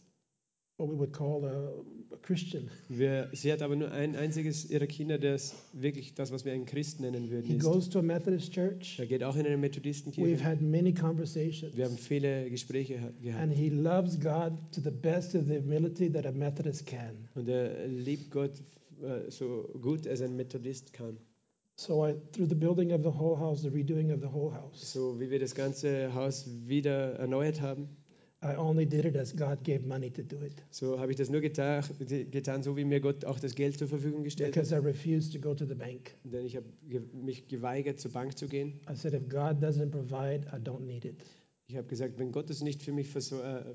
[0.79, 1.69] what we would call a,
[2.13, 2.69] a Christian.
[2.87, 6.65] Wir, sie hat aber nur ein einziges ihrer Kinder, das wirklich das, was wir einen
[6.65, 7.63] Christen nennen würden, He ist.
[7.63, 8.97] goes to a Methodist church.
[8.99, 10.43] Er geht auch in eine We've Methodistenkirche.
[10.43, 11.75] had many conversations.
[11.75, 13.43] Wir haben viele Gespräche ha- gehabt.
[13.43, 17.27] And he loves God to the best of the ability that a Methodist can.
[17.35, 18.51] Und er liebt Gott
[19.01, 21.17] äh, so gut, als ein Methodist kann.
[21.75, 24.91] So I, through the building of the whole house, the redoing of the whole house,
[24.91, 27.87] So wie wir das ganze Haus wieder erneuert haben,
[28.41, 30.63] I only did it as God gave money to do it.
[30.69, 31.83] so habe ich das nur getan,
[32.31, 34.63] getan, so wie mir Gott auch das Geld zur Verfügung gestellt hat.
[34.63, 36.15] Because I refused to go to the bank.
[36.23, 36.65] Denn ich habe
[37.13, 38.79] mich geweigert, zur Bank zu gehen.
[38.89, 41.15] I said, if God doesn't provide, I don't need it.
[41.71, 43.21] Ich habe gesagt, wenn Gott es nicht für mich äh,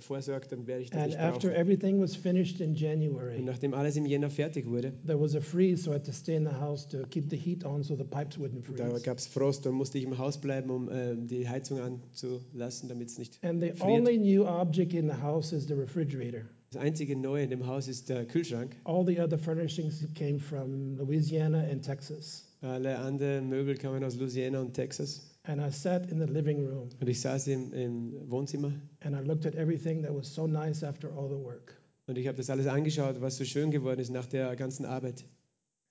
[0.00, 1.60] vorsorgt, dann werde ich das And nicht after brauchen.
[1.60, 5.40] everything was finished in Und January, nachdem alles im Jänner fertig wurde, there was a
[5.40, 7.94] freeze, so I had to stay in the house to keep the heat on so
[7.94, 9.02] the pipes wouldn't da freeze.
[9.04, 13.10] gab es Frost, dann musste ich im Haus bleiben, um äh, die Heizung anzulassen, damit
[13.10, 13.82] es nicht And the friert.
[13.82, 16.40] only new object in the house is the refrigerator.
[16.72, 18.74] Das einzige Neue in dem Haus ist der Kühlschrank.
[18.82, 22.44] All the other furnishings came from Louisiana and Texas.
[22.60, 25.30] Alle anderen Möbel kamen aus Louisiana und Texas.
[25.46, 29.20] And I sat in the living room Und ich saß im, im Wohnzimmer and I
[29.20, 31.74] looked at everything that was so nice after all the work.
[32.06, 35.24] und ich habe das alles angeschaut, was so schön geworden ist nach der ganzen Arbeit.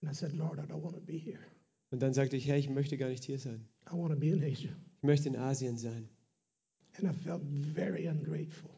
[0.01, 1.39] And I said, Lord, I don't want to be here.
[1.91, 3.65] Und dann sagte ich, Herr, ich möchte gar nicht hier sein.
[3.87, 4.71] I want to be in Asia.
[4.97, 6.09] Ich möchte in Asien sein.
[6.97, 7.41] And I felt
[7.75, 8.69] very ungrateful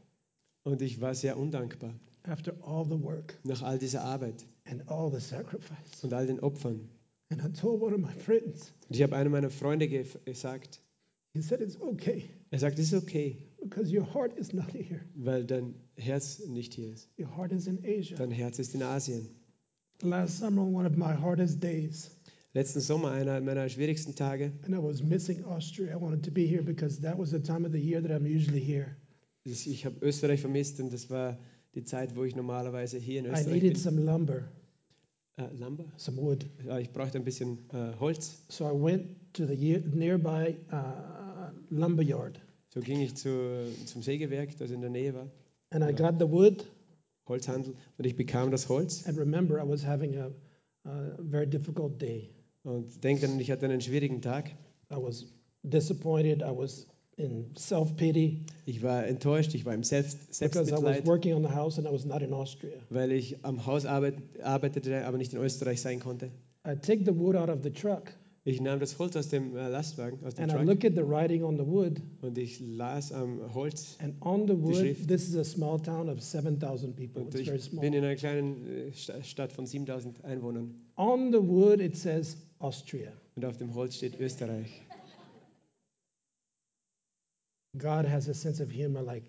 [0.64, 5.10] Und ich war sehr undankbar after all the work nach all dieser Arbeit and all
[5.12, 6.04] the sacrifice.
[6.04, 6.90] und all den Opfern.
[7.30, 10.82] And I told one of my friends, Und ich habe einem meiner Freunde ge gesagt,
[11.34, 15.02] he said, It's okay er sagt, es ist okay, because your heart is not here.
[15.16, 17.10] weil dein Herz nicht hier ist.
[17.20, 18.16] Your heart is in Asia.
[18.18, 19.28] Dein Herz ist in Asien.
[20.02, 22.12] Last summer, one of my hardest days,
[22.54, 25.92] Letzten Sommer, einer meiner schwierigsten Tage, and I was missing Austria.
[25.92, 28.26] I wanted to be here because that was the time of the year that I'm
[28.26, 28.96] usually here.
[29.44, 31.38] ich habe Österreich vermisst und das war
[31.74, 33.82] die Zeit, wo ich normalerweise hier in I Österreich needed bin.
[33.82, 34.44] some lumber,
[35.38, 35.86] Äh, Lumber?
[35.98, 36.46] some wood.
[36.66, 38.44] Ja, ich brauchte ein bisschen äh, Holz.
[38.48, 42.40] So I went to the nearby uh, lumber yard,
[42.74, 45.30] So ging ich zu, zum Sägewerk, das in der Nähe war,
[45.72, 46.66] and I got the wood.
[47.28, 49.06] Holzhandel, und ich bekam das Holz.
[49.08, 50.32] And remember, I was having a,
[50.86, 52.30] a very difficult day.
[52.64, 54.52] Und denk dann, ich hatte einen schwierigen Tag.
[54.92, 55.26] I was
[55.64, 56.42] disappointed.
[56.42, 56.88] I was
[57.18, 61.34] in self pity Ich war enttäuscht, ich war im Selbst, because I was Selbstmitleid, working
[61.34, 62.74] on the house and I was not in Austria.
[62.90, 66.32] weil ich am Haus arbeit, arbeitete, aber nicht in Österreich sein konnte.
[66.68, 68.14] I take the wood out of the truck
[68.48, 70.94] Ich nahm das Holz aus dem äh, Lastwagen, aus dem and I Truck, look at
[70.96, 72.00] the writing on the wood.
[72.22, 73.98] und ich las am Holz.
[74.04, 77.22] And on the wood, this is a small town of 7,000 people.
[77.24, 77.82] Und It's ich very small.
[77.82, 80.76] bin in einer kleinen äh, Sta- Stadt von 7000 Einwohnern.
[80.98, 83.12] On the wood, it says Austria.
[83.36, 84.82] Und auf dem Holz steht Österreich.
[87.78, 89.24] God has a sense of humor like,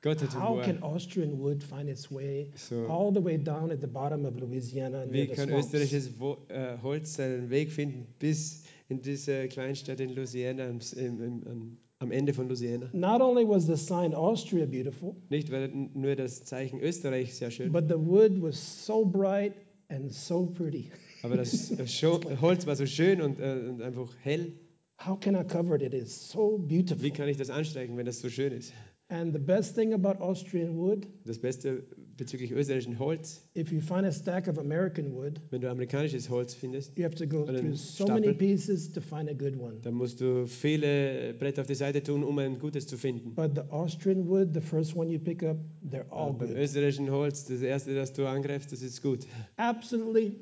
[0.00, 0.64] Gott hat how Humor.
[0.64, 4.34] can Austrian wood find its way So, all the way down at the bottom of
[4.36, 5.66] Louisiana near wie the kann swamps?
[5.68, 10.92] österreichisches Wo äh, Holz seinen Weg finden bis in diese Kleinstadt in Louisiana, am, s-
[10.94, 12.88] im, im, am, am Ende von Louisiana?
[12.92, 17.52] Not only was the sign Austria beautiful, Nicht, weil n- nur das Zeichen Österreich sehr
[17.52, 19.52] schön, but the wood was so bright
[19.88, 20.90] and so pretty.
[21.22, 24.52] aber das Scho Holz war so schön und, äh, und einfach hell.
[24.98, 25.82] How can I cover it?
[25.82, 27.02] It is so beautiful.
[27.02, 28.72] Wie kann ich das anstreichen, wenn das so schön ist?
[29.08, 31.84] And the best thing about Austrian wood, Das Beste
[32.16, 36.54] bezüglich österreichischen Holz, if you find a stack of American wood, wenn du amerikanisches Holz
[36.54, 39.74] findest, you have to go through so many pieces to find a good one.
[39.82, 43.34] dann musst du viele Bretter auf die Seite tun, um ein gutes zu finden.
[43.34, 45.58] But the Austrian wood, the first one you pick up,
[45.90, 46.56] they're all Aber beim good.
[46.58, 49.26] österreichischen Holz, das erste, das du angreifst, das ist gut.
[49.56, 50.36] Absolutely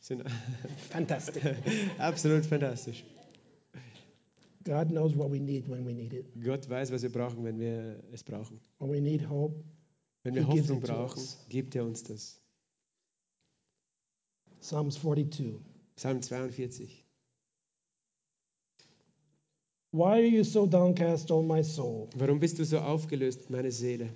[0.90, 1.42] fantastic.
[1.98, 3.04] absolut fantastisch.
[4.64, 6.26] God knows what we need when we need it.
[6.42, 8.60] Gott weiß, was wir brauchen, wenn wir es brauchen.
[8.78, 9.64] When we need hope,
[10.22, 12.40] Wenn wir Hoffnung brauchen, gibt er uns das.
[14.60, 15.54] Psalms 42.
[15.96, 17.06] Psalm 42.
[19.92, 22.08] Why are you so downcast, O my soul?
[22.14, 24.10] Warum bist du so aufgelöst, meine Seele?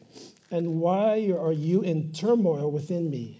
[0.50, 3.36] And why are you in turmoil within me?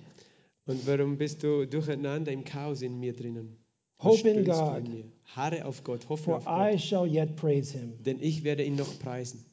[0.66, 3.57] Und warum bist du durcheinander im Chaos in mir drinnen?
[3.99, 4.86] Hope in God.
[4.86, 5.12] in?
[5.34, 7.95] Harre auf Gott, hoffe For auf I Gott, shall yet praise him.
[8.05, 9.45] denn ich werde ihn noch preisen.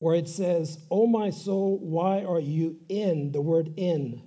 [0.00, 3.32] Where it says, O my soul, why are you in?
[3.32, 4.20] The word in.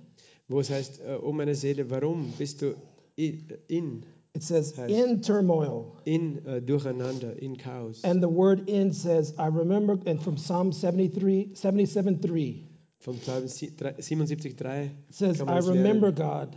[0.48, 2.74] Wo es heißt, äh, oh meine Seele, warum bist du
[3.18, 4.04] i- in,
[4.34, 5.92] It says, Heißt- in turmoil.
[6.04, 8.02] in äh, Durcheinander, in Chaos?
[8.04, 12.64] And the word in says, I remember, and from Psalm 73, 77 3,
[13.00, 16.12] Vom Psalm sie- drei- 77,3 it says, I remember.
[16.12, 16.56] God,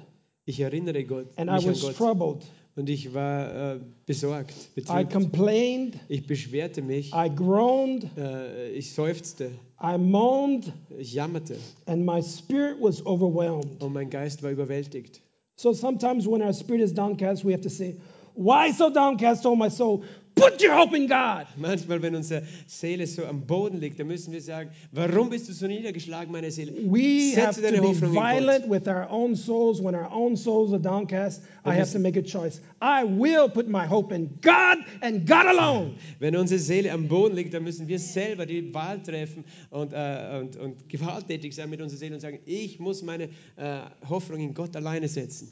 [0.51, 1.95] Ich erinnere Gott, and I mich an was Gott.
[1.95, 2.43] troubled.
[2.75, 5.11] Und ich war äh, besorgt, I betrübt.
[5.13, 12.21] complained, Ich beschwerte mich, I groaned, äh, ich seufzte, I moaned, ich jammerte and my
[12.21, 13.81] spirit was overwhelmed.
[13.81, 15.21] und mein Geist war überwältigt.
[15.55, 17.95] So sometimes when our spirit is downcast, we have to say,
[18.35, 20.01] Why so downcast, O my soul?
[20.33, 21.45] Put your hope in God.
[21.57, 25.53] Manchmal, wenn unsere Seele so am Boden liegt, dann müssen wir sagen, warum bist du
[25.53, 26.71] so niedergeschlagen, meine Seele?
[26.89, 28.23] We have Setze to deine be Hoffnung Gott.
[28.23, 29.81] violent with our own souls.
[29.83, 32.61] When our own souls are downcast, I have to make a choice.
[32.81, 35.95] I will put my hope in God and God alone.
[36.19, 40.39] Wenn unsere Seele am Boden liegt, dann müssen wir selber die Wahl treffen und, äh,
[40.39, 43.25] und, und gewalttätig sein mit unserer Seele und sagen, ich muss meine
[43.57, 45.51] äh, Hoffnung in Gott alleine setzen.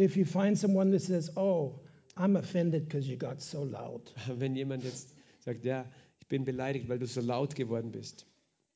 [0.00, 1.80] If you find someone that says, Oh,
[2.18, 5.84] I'm offended because you got so loud, Wenn jemand jetzt sagt, ja,
[6.20, 8.26] ich bin beleidigt, weil du so laut geworden bist.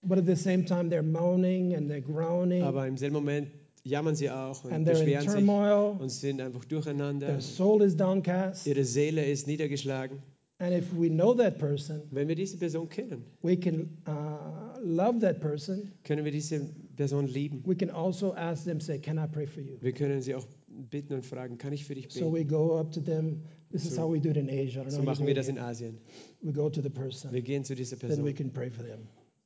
[0.05, 3.49] but at the same time they're moaning and they're groaning Aber im selben Moment
[3.85, 7.27] jammern sie auch und and they're in beschweren sich turmoil, und sind einfach durcheinander.
[7.27, 8.67] their soul is downcast.
[8.67, 10.19] Ihre Seele ist niedergeschlagen.
[10.59, 15.19] And if we know that person, Wenn wir diese Person kennen, we can uh, love
[15.19, 15.91] that person.
[16.05, 16.61] können wir diese
[16.97, 17.63] Person lieben.
[17.67, 19.77] We can also ask them, say, Can I pray for you?
[19.81, 20.47] Wir können sie auch
[20.91, 22.35] bitten und fragen, kann ich für dich So beten?
[22.35, 23.43] we go up to them.
[23.71, 24.83] This is So- how we do it in Asia.
[24.83, 25.99] I don't So know how machen wir das in Asien.
[26.43, 28.85] We go to the person, Wir gehen zu dieser then we Person can pray for
[28.85, 29.01] them.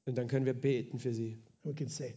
[0.06, 1.38] und dann können wir beten für sie.
[1.64, 2.14] We can say,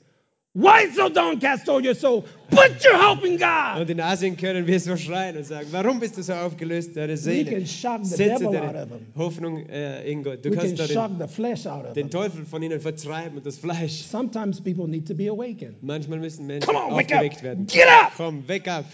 [0.59, 2.25] Why so downcast, O your soul?
[2.49, 3.79] Put your hope in God.
[3.79, 7.15] Und in Asien können wir so schreien und sagen, warum bist du so aufgelöst, deine
[7.15, 7.49] Seele?
[7.49, 9.05] can shock the Setze deine of them.
[9.15, 10.43] Hoffnung äh, in Gott.
[10.43, 12.09] Du We kannst den, the flesh out of den.
[12.09, 14.03] Teufel von ihnen vertreiben und das Fleisch.
[14.03, 15.81] Sometimes people need to be awakened.
[15.81, 17.65] Manchmal müssen Menschen on, aufgeweckt werden.
[17.67, 18.11] Get up.
[18.17, 18.85] Komm, wake up.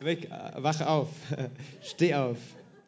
[0.00, 1.08] Weg, wach auf.
[1.82, 2.36] Steh auf.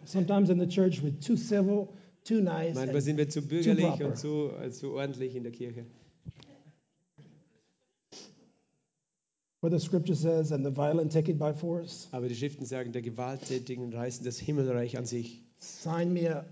[0.05, 1.89] Sometimes in the church we're too civil,
[2.25, 2.77] too nice.
[2.77, 5.85] Manchmal sind wir zu bürgerlich und zu, äh, zu ordentlich in der Kirche.
[9.61, 12.09] Where the scripture says, and the violent take it by force.
[12.13, 15.43] Aber die Schriften sagen, der Gewalttätigen reißen das Himmelreich an sich.
[15.59, 16.47] Sign me up.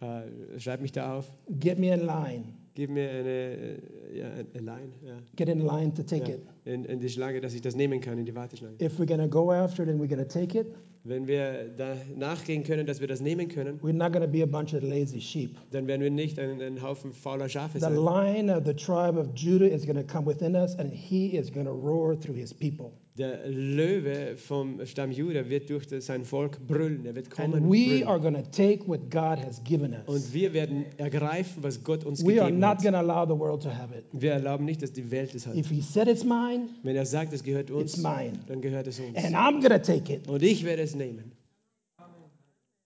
[0.00, 1.30] Äh, schreib mich da auf.
[1.60, 2.44] Get me in line.
[2.74, 6.42] Gib mir eine, äh, ja, eine Line ja, Get in line to take ja, it.
[6.64, 8.76] in, in die Schlange, dass ich das nehmen kann, in die Warteschlange.
[8.80, 11.70] If we're going to go after it and we're going to take it, Wenn wir
[11.78, 14.74] da nachgehen können, dass wir das nehmen können, we're not going to be a bunch
[14.74, 15.56] of lazy sheep.
[15.70, 17.94] dann werden wir nicht ein, ein Haufen fauler Schafe The sein.
[17.96, 21.50] lion of the tribe of Judah is going to come within us and he is
[21.50, 22.92] going to roar through his people.
[23.20, 27.04] Der Löwe vom Stamm Juda wird durch sein Volk brüllen.
[27.04, 30.06] Er wird kommen And und we are going to take what God has given us.
[30.06, 32.82] Und wir werden ergreifen, was Gott uns We are gegeben not hat.
[32.82, 34.04] going to allow the world to have it.
[34.12, 35.54] Wir erlauben nicht, dass die Welt es hat.
[35.54, 38.32] If he said it's mine, Wenn er sagt, es gehört uns, it's mine.
[38.48, 39.14] dann gehört es uns.
[39.22, 40.26] And I'm going to take it.
[40.26, 41.32] Und ich werde es nehmen.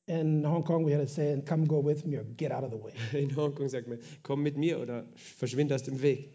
[0.07, 2.73] In Hong Kong, we had to say, come go with me or get out of
[2.73, 2.93] the way.
[3.19, 6.29] In Hongkong sagt man, komm mit mir oder verschwind aus dem Weg.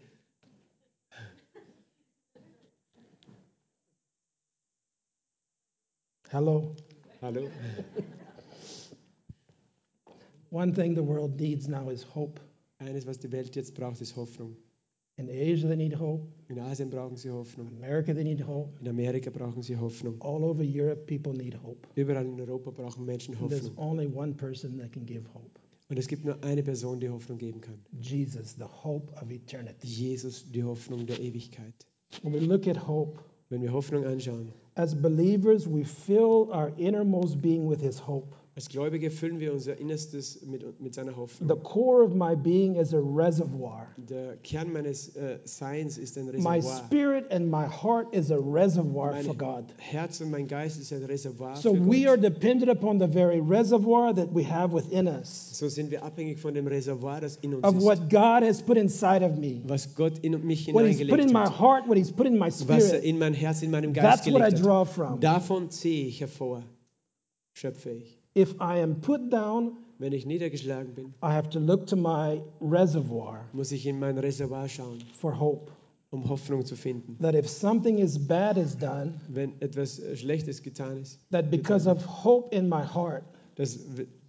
[6.30, 6.76] Hello?
[7.20, 7.50] Hallo?
[10.50, 12.38] One thing the world needs now is hope.
[12.78, 14.54] Eines, was die Welt jetzt braucht, ist Hoffnung.
[15.16, 16.28] In Asia, they need hope.
[16.48, 17.66] In Asien brauchen sie Hoffnung.
[17.76, 18.78] America, they need hope.
[18.80, 20.20] In Amerika brauchen sie Hoffnung.
[20.20, 21.84] All over Europe, people need hope.
[21.96, 23.90] Überall in Europa brauchen Menschen And there's Hoffnung.
[23.90, 25.58] only one person that can give hope
[25.88, 27.80] Und es gibt nur eine Person, die Hoffnung geben kann.
[28.00, 29.84] Jesus, the hope of eternity.
[29.84, 31.74] Jesus, die Hoffnung der Ewigkeit.
[32.22, 33.18] When we look at hope,
[33.50, 38.34] Wenn wir Hoffnung anschauen, as believers, we fill our innermost being with his hope.
[38.60, 41.48] Als Gläubige füllen wir unser Innerstes mit, mit seiner Hoffnung.
[41.48, 43.86] The core of my being is a reservoir.
[43.96, 46.84] Der Kern meines äh, Seins ist ein My Reservoir.
[46.86, 49.64] spirit and my heart is a reservoir for Mein God.
[49.78, 52.08] Herz und mein Geist ist ein Reservoir So für we Gott.
[52.08, 56.38] are dependent upon the very reservoir that we have within us So sind wir abhängig
[56.38, 57.82] von dem Reservoir, das in uns of ist.
[57.82, 59.62] what God has put inside of me.
[59.66, 61.58] was Gott in mich What He's put in hineingelegt my hat.
[61.58, 64.26] heart, what He's put in my Was er in mein Herz, in meinem Geist That's
[64.34, 64.88] what I gelegt draw hat.
[64.92, 65.20] from.
[65.20, 66.62] Davon ziehe ich hervor,
[67.54, 68.19] schöpfe ich.
[68.34, 72.40] If I am put down, Wenn ich niedergeschlagen bin, I have to look to my
[72.60, 75.70] reservoir muss ich in mein Reservoir schauen, for hope.
[76.10, 77.16] um Hoffnung zu finden.
[77.20, 81.88] That if something is bad is done, Wenn etwas äh, Schlechtes getan ist, that because
[81.88, 83.24] of hope in my heart,
[83.56, 83.78] dass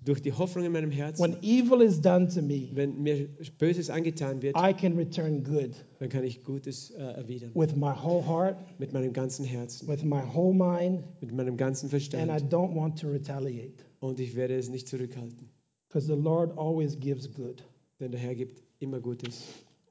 [0.03, 3.27] durch die Hoffnung in meinem Herzen, when evil is done to me, wenn mir
[3.59, 7.51] Böses angetan wird, I can return good dann kann ich Gutes äh, erwidern.
[7.53, 11.85] with my whole heart, Mit meinem ganzen Herzen, with my whole mind, mit meinem ganzen
[11.85, 12.51] and I Verstand.
[12.53, 15.49] don't want to retaliate Und ich werde es nicht zurückhalten,
[15.87, 17.63] because the Lord always gives good.
[17.99, 19.43] denn der Herr gibt immer Gutes.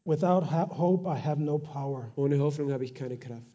[0.04, 3.46] Without ha- hope, I have no power Ohne Hoffnung habe ich keine Kraft,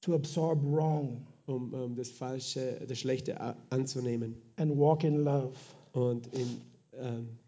[0.00, 5.52] to absorb wrong um ähm, das Falsche, das Schlechte a- anzunehmen and walk in love.
[5.92, 6.60] Und in
[6.94, 7.38] ähm,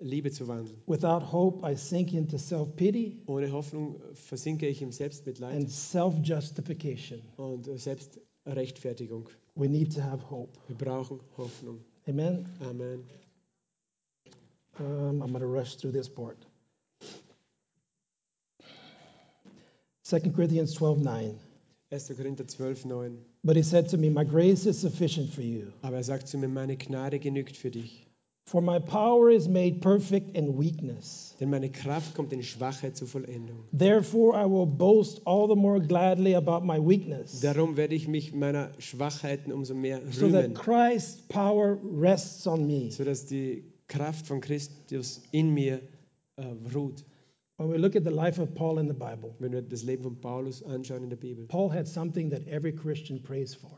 [0.00, 0.76] Liebe zu wandeln.
[0.86, 6.14] Without hope, I sink into self pity Ohne Hoffnung versinke ich im Selbstmitleid and self
[6.22, 7.20] justification.
[7.36, 9.28] und Selbstrechtfertigung.
[9.54, 10.58] We need to have hope.
[10.68, 11.80] Wir brauchen Hoffnung.
[12.08, 12.46] Amen.
[12.60, 13.04] Amen.
[14.78, 16.38] Um, I'm going to rush through this part.
[20.04, 21.38] 2 Corinthians 12 9.
[21.92, 22.16] 1.
[22.16, 23.18] Korinther 12, 9.
[23.44, 26.38] But he said to me, My grace is sufficient for you, Aber er sagt zu
[26.38, 28.06] mir, meine Gnade genügt für dich.
[28.46, 31.34] for my power is made perfect in weakness.
[31.38, 33.64] Denn meine Kraft kommt in Schwachheit zur Vollendung.
[33.72, 38.32] Therefore, I will boast all the more gladly about my weakness, Darum werde ich mich
[38.34, 42.90] meiner Schwachheiten umso mehr so that rühmen, Christ's power rests on me.
[42.90, 45.80] sodass die Kraft von Christus in mir
[46.36, 47.04] äh, ruht.
[47.62, 50.02] When we look at the life of Paul in the Bible, Wenn wir das Leben
[50.02, 51.46] von Paulus anschauen in der Bibel.
[51.46, 53.70] Paul had something that every Christian prays for.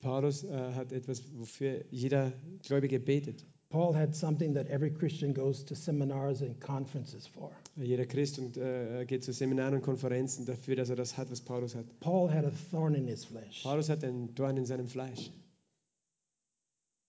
[0.00, 2.32] Paulus äh, hat etwas, wofür jeder
[2.64, 3.44] Gläubige betet.
[3.70, 7.50] Paul had something that every Christian goes to seminars and conferences for.
[7.74, 11.40] Jeder Christ und, äh, geht zu Seminaren und Konferenzen dafür, dass er das hat, was
[11.40, 11.86] Paulus hat.
[11.98, 13.64] Paul had a thorn in his flesh.
[13.64, 15.32] Paulus hat einen Dorn in seinem Fleisch.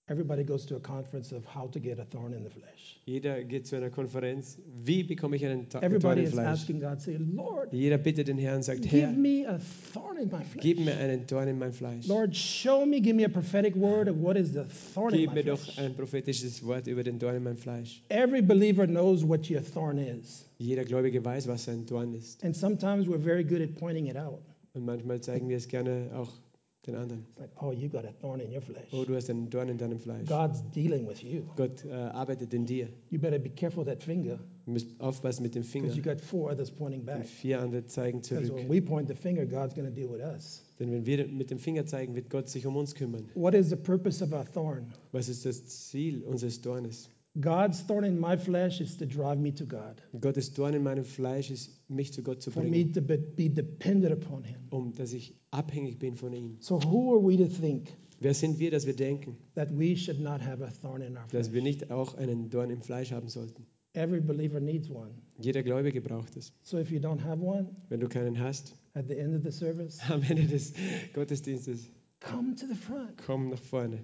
[0.10, 3.00] Everybody goes to a conference of how to get a thorn in the flesh.
[3.06, 4.58] Jeder geht zu einer Konferenz.
[4.84, 6.48] Wie bekomme ich einen Ta- Everybody im is Fleisch?
[6.48, 9.60] asking God, say, Lord, Jeder bittet den Herrn und sagt, give Herr, me a
[9.94, 10.86] thorn in my gib flesh.
[10.88, 12.08] mir einen Dorn in mein Fleisch.
[12.08, 14.64] Lord, show me, give me a prophetic word of what is the
[14.96, 18.02] thorn in Gib my mir doch ein prophetisches Wort über den Dorn in mein Fleisch.
[18.10, 20.44] Every believer knows what your thorn is.
[20.58, 22.44] Jeder Gläubige weiß, was ein Dorn ist.
[22.44, 24.42] And sometimes we're very good at pointing it out.
[24.74, 26.32] Und manchmal zeigen wir es gerne auch
[26.88, 27.26] den anderen.
[27.38, 28.88] Like, oh, you got a thorn in your flesh.
[28.92, 30.28] Oh, du hast einen Dorn in deinem Fleisch.
[30.28, 31.44] God's dealing with you.
[31.56, 32.88] Gott äh, arbeitet in dir.
[33.10, 35.88] You better be careful with that finger Du musst aufpassen mit dem Finger.
[35.88, 37.18] because you got four others pointing back.
[37.18, 38.54] Und vier andere zeigen zurück.
[38.54, 40.64] when we point the finger, God's going to deal with us.
[40.80, 43.30] Denn wenn wir mit dem Finger zeigen, wird Gott sich um uns kümmern.
[43.36, 44.86] What is the purpose of our thorn?
[45.12, 47.10] Was ist das Ziel unseres Dornes?
[47.40, 51.06] God's thorn in my flesh is to drive me to God, Gottes Dorn in meinem
[51.06, 54.58] Fleisch ist, mich zu Gott zu for me bringen, to be, be dependent upon Him.
[54.72, 56.58] um dass ich abhängig bin von ihm.
[56.60, 57.90] So, who are we to think
[58.22, 61.28] Wer sind wir, dass wir denken, that we should not have a thorn in our
[61.28, 61.46] flesh?
[61.46, 63.66] dass wir nicht auch einen Dorn im Fleisch haben sollten?
[63.94, 65.12] Every believer needs one.
[65.40, 66.52] Jeder Gläubige braucht es.
[66.64, 69.52] So, if you don't have one Wenn du keinen hast, at the end of the
[69.52, 70.74] service, am Ende des
[71.14, 74.04] Gottesdienstes, come to the front komm nach vorne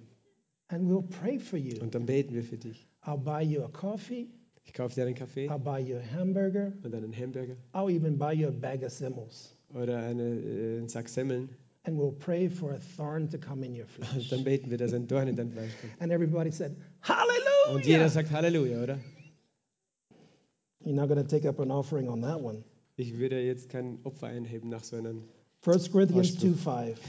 [0.70, 1.82] and we'll pray for you.
[1.82, 2.88] und dann beten wir für dich.
[3.06, 4.28] I'll buy you a coffee,
[4.66, 8.18] Ich kaufe dir einen Kaffee I'll buy you a hamburger, und einen Hamburger I'll even
[8.18, 9.56] buy you a bag of symbols.
[9.74, 11.49] oder eine, äh, einen Sack Semmeln
[11.88, 14.30] And we'll pray for a thorn to come in your und flesh.
[14.30, 15.93] dann beten wir, dass ein Dorn in dein Fleisch kommt.
[16.01, 18.10] And everybody said, Und jeder Hallelujah!
[18.10, 18.99] sagt Halleluja, oder?
[20.84, 22.64] You're not going to take up an offering on that one.
[22.97, 25.24] Ich würde jetzt kein Opfer einheben nach so einem
[25.66, 26.95] 1 Corinthians 2 Ausspruch.
[26.95, 26.99] 5.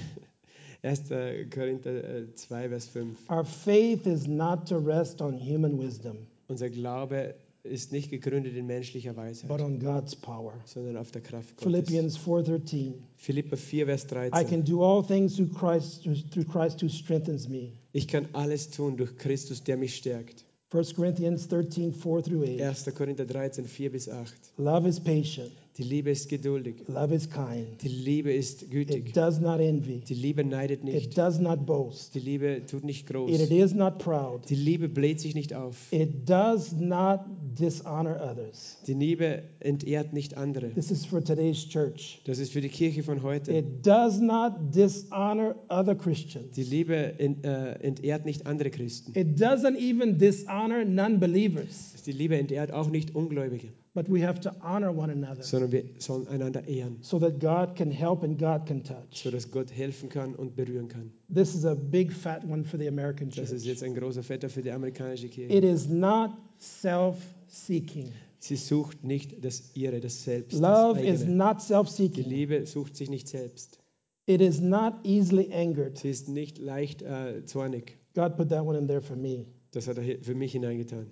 [0.83, 1.09] 1.
[1.53, 3.31] Korinther äh, 2, Vers 5.
[3.31, 6.19] Our faith is not to rest on human wisdom,
[6.49, 10.53] Unser Glaube ist nicht gegründet in menschlicher but Weisheit, on God's power.
[10.65, 11.65] sondern auf der Kraft Gottes.
[11.65, 12.93] Philippians 4:13.
[13.17, 14.49] Philipper 4, Vers I 13.
[14.49, 17.73] can do all things through Christ through Christ who strengthens me.
[17.93, 20.45] Ich kann alles tun durch Christus, der mich stärkt.
[20.71, 22.61] 1 Corinthians 13, 4 through 8.
[22.61, 22.95] 1.
[22.95, 24.35] Korinther 13, 4 bis 8.
[24.59, 25.51] Love is patient.
[25.79, 26.77] Die Liebe ist geduldig.
[26.89, 27.83] Love is kind.
[27.83, 29.09] Die Liebe ist gütig.
[29.11, 30.01] It does not envy.
[30.09, 31.19] Die Liebe neidet It nicht.
[31.19, 32.15] does not boast.
[32.15, 33.31] Die Liebe tut nicht groß.
[33.31, 34.49] It is not proud.
[34.49, 35.77] Die Liebe bläht sich nicht auf.
[35.93, 37.21] It does not
[37.59, 38.79] dishonor others.
[38.87, 40.73] Die Liebe entehrt nicht andere.
[40.73, 42.23] This is for today's church.
[42.25, 43.53] Das ist für die Kirche von heute.
[43.53, 46.53] It does not dishonor other Christians.
[46.57, 49.13] Die Liebe äh, entehrt nicht andere Christen.
[49.15, 51.93] It doesn't even dishonor non believers.
[52.07, 55.85] Die Liebe entehrt auch nicht Ungläubige, But we have to honor one another sondern wir
[55.99, 59.23] sollen einander ehren, so that God can help and God can touch.
[59.23, 61.11] sodass Gott helfen kann und berühren kann.
[61.35, 63.65] This is a big fat one for the American Das ist church.
[63.65, 65.53] jetzt ein großer Vetter für die amerikanische Kirche.
[65.53, 67.17] It is not self
[67.49, 68.13] seeking.
[68.39, 70.53] Sie sucht nicht das ihre, das Selbst.
[70.53, 71.37] Das Love is eigene.
[71.37, 72.23] not self Die.
[72.23, 73.81] Liebe sucht sich nicht selbst.
[74.27, 75.99] It is not easily angered.
[75.99, 77.97] Sie ist nicht leicht äh, zornig.
[78.15, 79.47] God put that one in there for me.
[79.71, 81.07] Das hat er für mich hineingetan.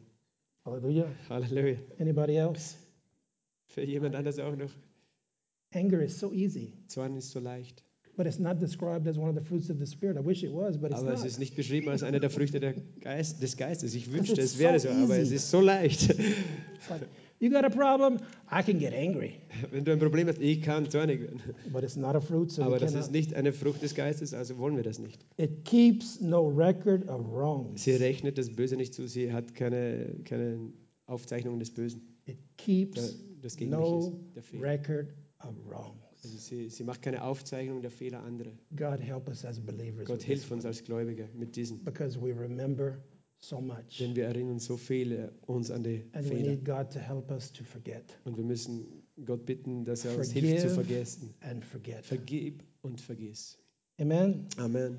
[0.64, 1.08] Hallelujah.
[1.28, 1.76] Halleluja.
[1.98, 2.76] Anybody else?
[3.66, 4.70] Für jemand anders auch noch.
[5.74, 7.82] Anger is so easy, Zorn ist so leicht.
[8.16, 10.16] but it's not described as one of the fruits of the Spirit.
[10.16, 11.26] I wish it was, but it's Aber es not.
[11.28, 13.94] ist nicht beschrieben als einer der Früchte der Geist, des Geistes.
[13.94, 16.14] Ich wünschte, es wäre so so, aber es ist so leicht.
[16.88, 17.08] Like,
[17.44, 18.18] you got a problem?
[18.50, 19.34] I can get angry,
[19.70, 21.40] Wenn du ein Problem hast, ich kann zornig werden.
[21.72, 23.06] but it's not a fruit, so Aber das cannot.
[23.06, 25.24] ist nicht eine Frucht des Geistes, also wollen wir das nicht.
[25.36, 27.84] It keeps no record of wrongs.
[27.84, 30.58] Sie rechnet das Böse nicht zu, sie hat keine, keine
[31.06, 32.00] Aufzeichnungen des Bösen.
[32.26, 33.18] It Da- keeps
[33.56, 34.20] Gegenteil no
[34.60, 35.08] record
[35.40, 36.00] of wrongs.
[36.22, 38.52] Also sie, sie macht keine Aufzeichnung der Fehler anderer.
[38.74, 41.84] God help us as believers Gott hilft uns als Gläubiger mit diesen.
[41.84, 42.96] because we remember
[43.48, 46.50] so much, Denn wir erinnern so viel uns an die and we Fehler.
[46.52, 48.86] need God to help us to forget Und wir müssen
[49.24, 50.74] Gott bitten, dass er uns hilft zu Forgive.
[50.74, 51.34] vergessen.
[51.40, 52.04] and forget.
[52.04, 53.58] Vergib und vergiss.
[54.00, 54.46] Amen.
[54.56, 54.98] Amen.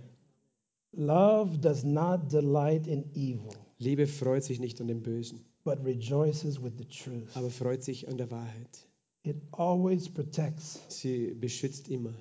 [0.94, 6.62] Love does not delight in evil, Liebe freut sich nicht an dem Bösen, but rejoices
[6.64, 7.36] with the truth.
[7.36, 8.88] aber freut sich an der Wahrheit.
[9.24, 10.80] It always protects.
[10.88, 12.14] Sie beschützt immer.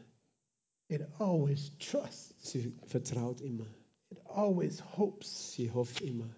[0.89, 2.35] It always trusts.
[2.51, 3.67] Sie vertraut immer.
[4.15, 5.55] It always hopes.
[5.55, 6.29] Sie hofft immer.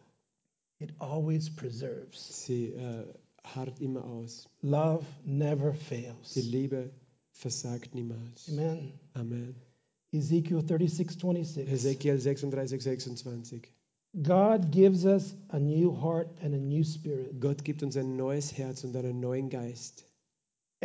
[0.79, 2.47] It always preserves.
[2.47, 3.05] Sie äh, uh,
[3.45, 4.49] harrt immer aus.
[4.62, 6.35] Love never fails.
[6.35, 6.91] Die Liebe
[7.33, 8.49] versagt niemals.
[8.49, 8.93] Amen.
[9.14, 9.55] Amen.
[10.12, 11.68] Ezekiel 36, 26.
[11.68, 13.72] Ezekiel 36, 26.
[14.22, 17.39] God gives us a new heart and a new spirit.
[17.41, 20.06] Gott gibt uns ein neues Herz und einen neuen Geist.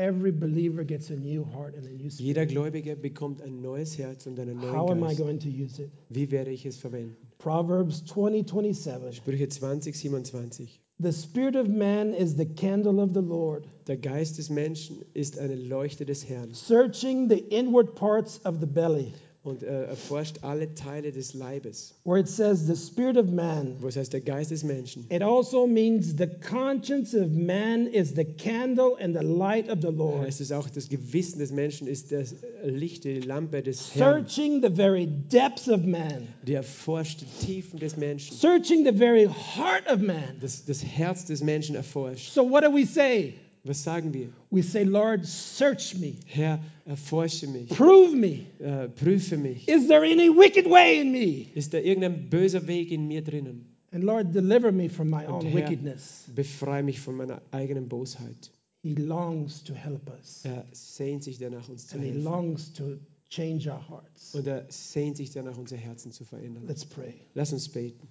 [0.02, 2.50] Every believer gets a new heart and a new Jeder spirit.
[2.50, 5.20] Gläubige bekommt ein neues Herz und einen How am neuen I Geist.
[5.20, 5.92] going to use it?
[6.10, 7.16] Wie werde ich es verwenden?
[7.38, 9.16] Proverbs 20, 27.
[9.18, 10.82] Sprüche 20, 27.
[11.00, 15.38] The spirit of man is the candle of the Lord, Der Geist des Menschen ist
[15.38, 19.14] eine Leuchte des Herrn searching the inward parts of the belly.
[19.44, 21.96] Und äh, erforscht alle Teile des Leibes.
[22.04, 25.06] Where it says the spirit of man, Wo es heißt, der Geist des Menschen.
[25.10, 29.90] it also means the conscience of man is the candle and the light of the
[29.92, 34.26] Lord, es auch, das Gewissen des Menschen ist das Licht, die Lampe des Herrn.
[34.28, 38.38] searching the very depths of man, Die erforscht die Tiefen des Menschen.
[38.38, 40.38] searching the very heart of man.
[40.40, 42.32] Das, das Herz des Menschen erforscht.
[42.32, 43.34] So, what do we say?
[43.64, 44.30] Was sagen wir?
[44.50, 47.70] We say, Lord, search me, Herr, erforsche mich.
[47.70, 48.46] prove me.
[48.60, 49.68] Äh, prüfe mich.
[49.68, 51.46] Is there any wicked way in me?
[51.54, 53.68] Ist da irgendein böser Weg in mir drinnen?
[53.92, 56.24] And Lord, deliver me from my Und own Herr, wickedness.
[56.36, 58.52] befreie mich von meiner eigenen Bosheit.
[58.84, 62.24] He longs to help us, Er sehnt sich danach, uns zu and He helfen.
[62.24, 62.98] longs to
[63.30, 64.34] change our hearts.
[64.34, 66.66] Und er sehnt sich danach, unser Herzen zu verändern.
[66.68, 67.14] Let's pray.
[67.36, 68.08] Lass uns beten.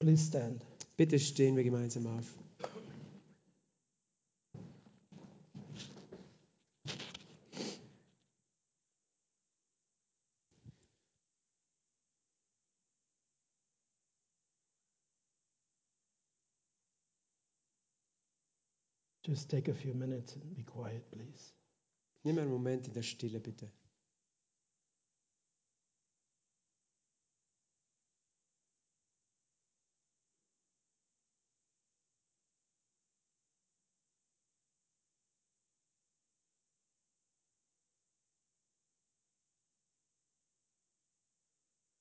[0.00, 0.62] Please stand.
[0.96, 2.24] Bitte stehen wir gemeinsam auf.
[19.24, 21.54] Just take a few minutes and be quiet, please.
[22.24, 23.70] Nimm einen Moment in der Stille, bitte.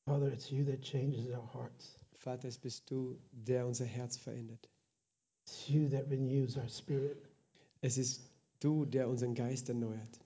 [0.05, 1.97] Father, it's you that changes our hearts.
[2.17, 4.72] Vater, es bist du, der unser Herz verändert.
[5.45, 7.25] It's you that renews our spirit.
[7.81, 8.21] Es ist
[8.59, 10.19] du, der unseren Geist erneuert.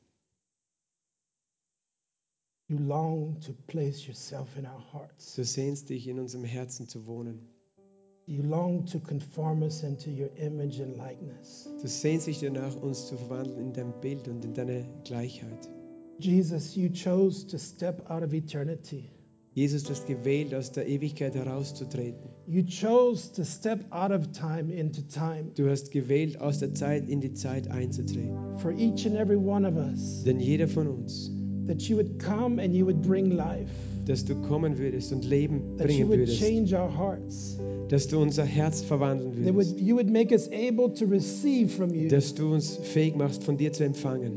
[2.69, 5.35] You long to place yourself in our hearts.
[5.35, 7.39] Du sehnst dich, in unserem Herzen zu wohnen.
[8.25, 11.69] You long to conform us into your image and likeness.
[11.81, 15.69] Du sehnst dich danach, uns zu verwandeln in dein Bild und in deine Gleichheit.
[16.19, 19.09] Jesus, you chose to step out of eternity.
[19.57, 22.29] Jesus, du hast gewählt, aus der Ewigkeit herauszutreten.
[22.45, 27.09] You chose to step out of time into time Du hast gewählt, aus der Zeit
[27.09, 28.37] in die Zeit einzutreten.
[28.59, 30.23] for each and every one of us.
[30.23, 31.31] Denn jeder von uns,
[31.65, 33.71] That you would come and you would bring life.
[34.05, 37.57] dass du kommen würdest und Leben That you bringen would würdest, change our hearts.
[37.89, 41.69] dass du unser Herz verwandeln That würdest, would, you would make us able to receive
[41.69, 42.09] from you.
[42.09, 44.33] dass du uns fähig machst, von dir zu empfangen,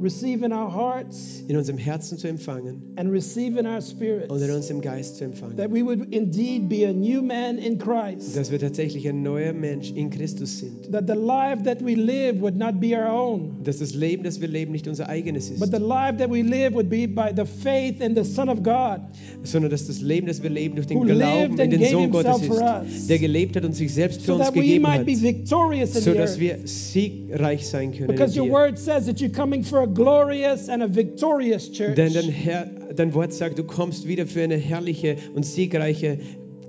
[0.00, 4.30] Receive in our hearts in unserem Herzen zu empfangen and receive in our spirits.
[4.30, 5.56] und in unserem Geist zu empfangen.
[5.56, 8.36] That we would indeed be a new man in Christ.
[8.36, 10.90] Dass wir tatsächlich ein neuer Mensch in Christus sind.
[10.92, 13.62] That the life that we live would not be our own.
[13.62, 16.42] Dass das Leben, das wir leben, nicht unser eigenes But ist, the life that we
[16.42, 19.00] live would be by the faith in the Son of God,
[19.42, 23.10] sondern dass das Leben, das wir leben, durch den Glauben in den Sohn Gottes ist,
[23.10, 27.66] der gelebt hat und sich selbst für so uns gegeben hat, so dass wir siegreich
[27.66, 28.08] sein können.
[28.08, 31.94] Because your word says that you're coming for a glorious and a victorious church.
[31.96, 36.18] Denn dein, Herr, dein Wort sagt, du kommst wieder für eine herrliche und siegreiche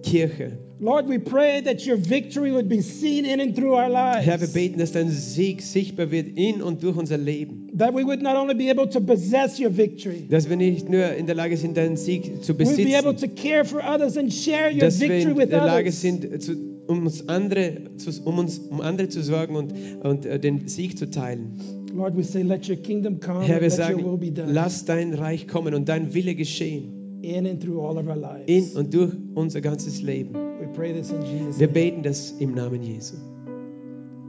[0.03, 0.57] Kirche.
[0.79, 4.47] Lord, we pray that your victory would be seen in and through our Herr, wir
[4.47, 4.53] lives.
[4.53, 7.69] beten, dass dein Sieg sichtbar wird in und durch unser Leben.
[7.77, 11.13] That we would not only be able to possess your victory, Dass wir nicht nur
[11.13, 14.17] in der Lage sind, deinen Sieg zu we'd be able besitzen, to care for others
[14.17, 16.01] and share your dass wir victory in with der Lage others.
[16.01, 16.53] sind, zu,
[16.87, 20.97] um, uns andere, zu, um, uns, um andere zu sorgen und, und äh, den Sieg
[20.97, 21.59] zu teilen.
[21.93, 24.53] Lord, we say, let your kingdom come, Herr, wir let your will sagen, be done
[24.53, 28.45] lass dein Reich kommen und dein Wille geschehen in and through all of our lives.
[28.47, 30.33] in und durch unser ganzes Leben.
[30.59, 33.15] we pray this in Jesus' Wir beten das im Namen Jesu.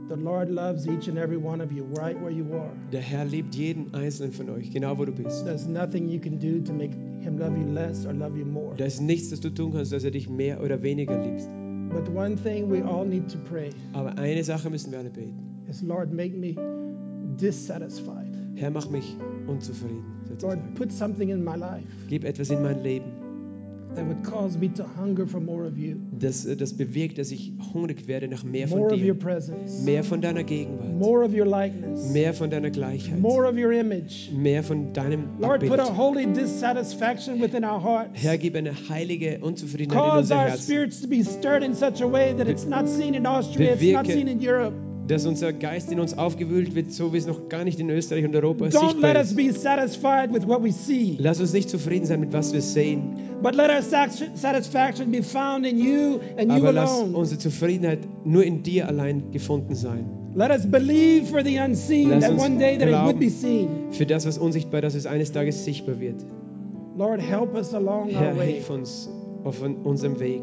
[0.09, 2.69] The Lord loves each and every one of you right where you are.
[2.91, 5.45] Der Herr liebt jeden einzelnen von euch, genau wo du bist.
[5.45, 6.91] There's nothing you can do to make
[7.21, 8.75] him love you less or love you more.
[8.75, 11.47] Da ist nichts, das du tun kannst, dass er dich mehr oder weniger liebt.
[11.89, 15.33] But one thing we all need to pray Aber eine Sache müssen wir alle beten.
[15.69, 16.53] is, Lord, make me
[17.37, 18.27] dissatisfied.
[18.55, 19.15] Herr, mach mich
[19.47, 20.03] unzufrieden.
[20.41, 23.05] Lord, put something in my life Gib etwas in mein Leben,
[23.95, 27.29] that would cause me to hunger for more of you, das, äh, das bewirkt, dass
[27.31, 29.19] ich hungrig werde nach mehr more von of your dir.
[29.19, 30.91] presence, Mehr von deiner Gegenwart.
[30.97, 33.19] more of your likeness, Mehr von deiner Gleichheit.
[33.19, 34.31] more of your image.
[34.35, 35.71] Mehr von deinem Lord, Abbild.
[35.71, 38.19] put a holy dissatisfaction within our hearts.
[38.19, 41.75] Herr, gib eine heilige Unzufriedenheit in Cause unser our Herz, spirits to be stirred in
[41.75, 44.73] such a way that it's not seen in Austria, it's not bewirke- seen in Europe.
[45.07, 48.23] Dass unser Geist in uns aufgewühlt wird, so wie es noch gar nicht in Österreich
[48.23, 49.35] und Europa Don't let sichtbar us ist.
[49.35, 53.01] be satisfied with what we see, Lass uns nicht zufrieden sein mit was wir sehen,
[53.41, 57.17] but let our satisfaction be found in you and you aber lass alone.
[57.17, 60.05] unsere Zufriedenheit nur in dir allein gefunden sein.
[60.35, 63.29] Let us believe for the unseen Lass that uns one day that it would be
[63.29, 63.67] seen.
[63.91, 66.15] Für das, was unsichtbar, dass es eines Tages sichtbar wird.
[66.97, 68.53] Lord, help us along Herr, our way.
[68.53, 69.09] hilf uns
[69.43, 70.41] auf unserem Weg.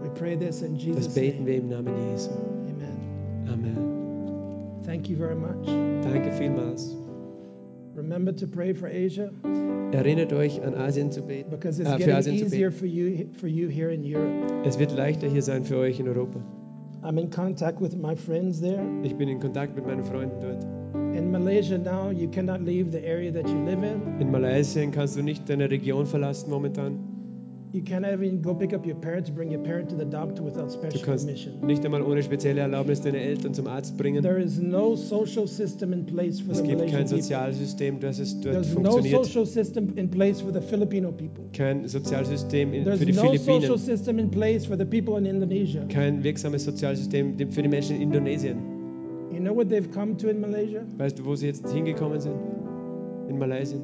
[0.00, 1.46] We pray this in Das Jesus' beten name.
[1.46, 2.30] wir im Namen Jesu.
[3.48, 4.80] Amen.
[4.84, 5.66] Thank you very much.
[6.04, 6.94] Danke vielmals.
[7.96, 9.30] Remember to pray for Asia
[9.92, 11.48] Erinnert euch, an Asien zu beten.
[11.50, 14.52] because it's Äh, getting Asien easier for you for you here in Europe.
[14.66, 16.40] Es wird leichter hier sein für euch in Europa.
[17.02, 18.82] I'm in contact with my friends there.
[19.04, 20.64] Ich bin in Kontakt mit meinen Freunden dort.
[21.16, 24.00] In Malaysia now, you cannot leave the area that you live in.
[24.20, 26.98] In Malaysia kannst du nicht deine Region verlassen momentan.
[27.74, 30.68] You can't even go pick up your parents, bring your parent to the doctor without
[30.68, 31.54] Du special kannst permission.
[31.66, 34.22] nicht einmal ohne spezielle Erlaubnis deine Eltern zum Arzt bringen.
[34.22, 37.18] There is no social system in place for Es the gibt kein Malaysian people.
[37.22, 39.24] Sozialsystem, das es dort There's no funktioniert.
[39.26, 41.46] social system in place for the Filipino people.
[41.52, 43.78] Kein Sozialsystem in- There's für die no social Philippinen.
[43.78, 45.84] system in place for the people in Indonesia.
[45.88, 48.56] Kein wirksames Sozialsystem für die Menschen in Indonesien.
[49.32, 50.82] You know what they've come to in Malaysia?
[50.96, 52.36] Weißt du, wo sie jetzt hingekommen sind?
[53.28, 53.78] In Malaysia.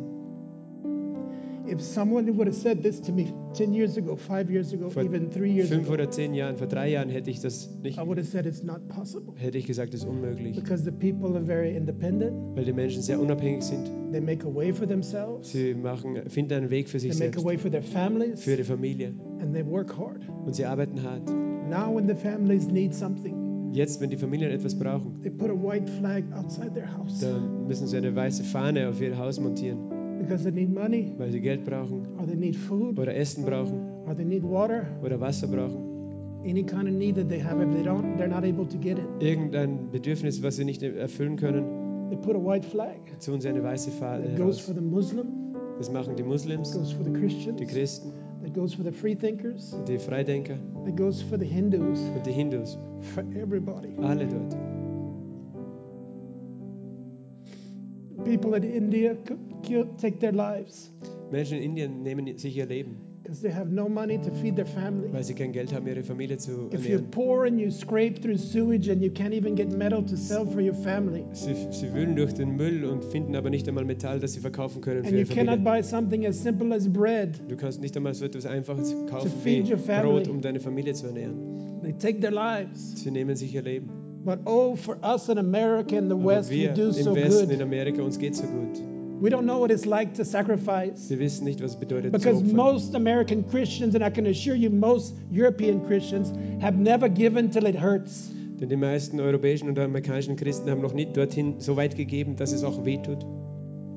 [1.70, 5.04] If someone would have said this to me 10 years ago, five years ago, Vor
[5.04, 7.96] even three years fünf ago, oder zehn Jahren, vor drei Jahren hätte ich das nicht,
[7.96, 9.32] I would have said it's not possible.
[9.36, 10.56] hätte ich gesagt, das ist unmöglich.
[10.56, 12.32] Because the people are very independent.
[12.56, 13.88] Weil die Menschen sehr unabhängig sind.
[14.10, 15.52] They make a way for themselves.
[15.52, 18.42] Sie machen, finden einen Weg für They sich make a selbst, way for their families.
[18.42, 19.14] für ihre Familie.
[19.40, 20.22] And they work hard.
[20.44, 21.28] Und sie arbeiten hart.
[21.68, 23.36] Now, when the families need something,
[23.72, 25.20] Jetzt, wenn die Familien etwas brauchen,
[27.20, 29.78] dann müssen sie eine weiße Fahne auf ihr Haus montieren,
[30.22, 33.80] because they need money, weil sie Geld brauchen or they need food, oder Essen brauchen
[34.06, 34.86] or they need water.
[35.04, 35.88] oder Wasser brauchen.
[36.44, 38.98] Any kind of need that they have, if they don't, they're not able to get
[38.98, 39.04] it.
[39.20, 42.96] Irgendein Bedürfnis, was sie nicht erfüllen können, They put a white flag.
[43.24, 45.26] tun sie eine weiße Fahne That goes for the Muslim,
[45.78, 48.12] Das machen die Muslims, goes for the Christians, die Christen,
[48.42, 50.56] that goes for the free thinkers, die Freidenker
[50.86, 52.78] that goes for the Hindus, und die Hindus.
[53.14, 53.88] for everybody.
[54.02, 54.56] Alle dort.
[58.24, 59.14] People in India
[60.00, 60.92] take their lives
[61.30, 64.66] Menschen in Indien nehmen sich ihr Leben, because they have no money to feed their
[64.66, 65.12] family.
[65.12, 67.10] weil sie kein Geld haben, ihre Familie zu If you're ernähren.
[67.12, 70.60] poor and you scrape through sewage and you can't even get metal to sell for
[70.60, 74.32] your family, Sie, sie wühlen durch den Müll und finden aber nicht einmal Metall, das
[74.32, 75.82] sie verkaufen können für and you ihre cannot Familie.
[75.82, 79.62] buy something as simple as bread, Du kannst nicht einmal so etwas Einfaches kaufen wie.
[79.62, 81.80] Brot, um deine Familie zu ernähren.
[81.82, 83.00] they take their lives.
[83.02, 83.88] Sie nehmen sich ihr Leben.
[84.24, 87.58] But oh, for us in America and the Aber West, we do so Westen, in
[87.58, 87.62] good.
[87.62, 88.78] Amerika, uns geht so gut.
[89.22, 91.08] We don't know what it's like to sacrifice.
[91.10, 94.70] Wir wissen nicht, was es bedeutet Because most American Christians, and I can assure you,
[94.70, 98.30] most European Christians, have never given till it hurts.
[98.60, 102.52] Denn die meisten europäischen und amerikanischen Christen haben noch nicht dorthin so weit gegeben, dass
[102.52, 103.24] es auch wehtut.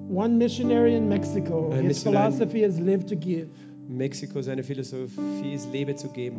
[0.09, 3.47] One missionary in Mexico, Ein his in- philosophy is live to give.
[3.89, 6.37] Mexiko, seine Philosophie ist, Lebe zu geben.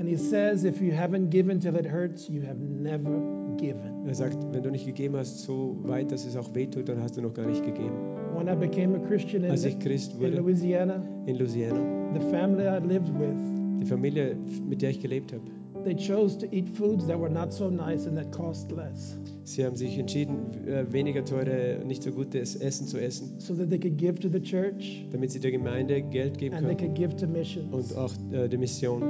[0.00, 3.20] And he says, if you haven't given till it hurts, you have never
[3.58, 4.06] given.
[4.06, 7.18] Er sagt, wenn du nicht gegeben hast, so weit, dass es auch wehtut, dann hast
[7.18, 7.92] du noch gar nicht gegeben.
[8.34, 11.78] When I became a Christian in, Als ich Christ in wurde Louisiana, in Louisiana,
[12.14, 13.36] the family I lived with,
[13.78, 14.36] die Familie,
[14.66, 15.44] mit der ich gelebt habe,
[15.84, 19.16] they chose to eat foods that were not so nice and that cost less
[19.50, 20.36] Sie haben sich entschieden,
[20.68, 24.28] äh, weniger teure, nicht so gutes Essen zu essen, so that they could give to
[24.28, 27.72] the church damit sie der Gemeinde Geld geben and they können could give to missions.
[27.72, 29.02] und auch äh, der Mission.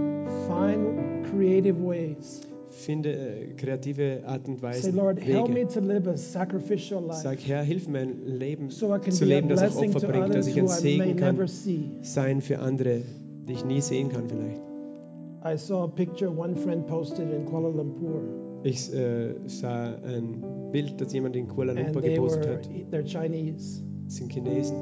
[0.47, 2.41] Find creative ways.
[2.71, 5.69] Finde äh, kreative Art und Say, Weise, Lord, help me Wege.
[5.75, 9.77] to live a sacrificial life Sag, Herr, hilf mir ein Leben so zu leben, das
[9.77, 11.37] auch Opfer bringt, dass ich ein Segen kann
[12.03, 13.03] sein für andere,
[13.47, 14.70] die ich nie sehen kann vielleicht.
[15.43, 18.21] I saw a picture one friend posted in Kuala Lumpur,
[18.63, 22.91] Ich äh, sah ein Bild, das jemand in Kuala and Lumpur they gepostet were hat.
[22.91, 24.77] they're Chinese, Das sind Chinesen.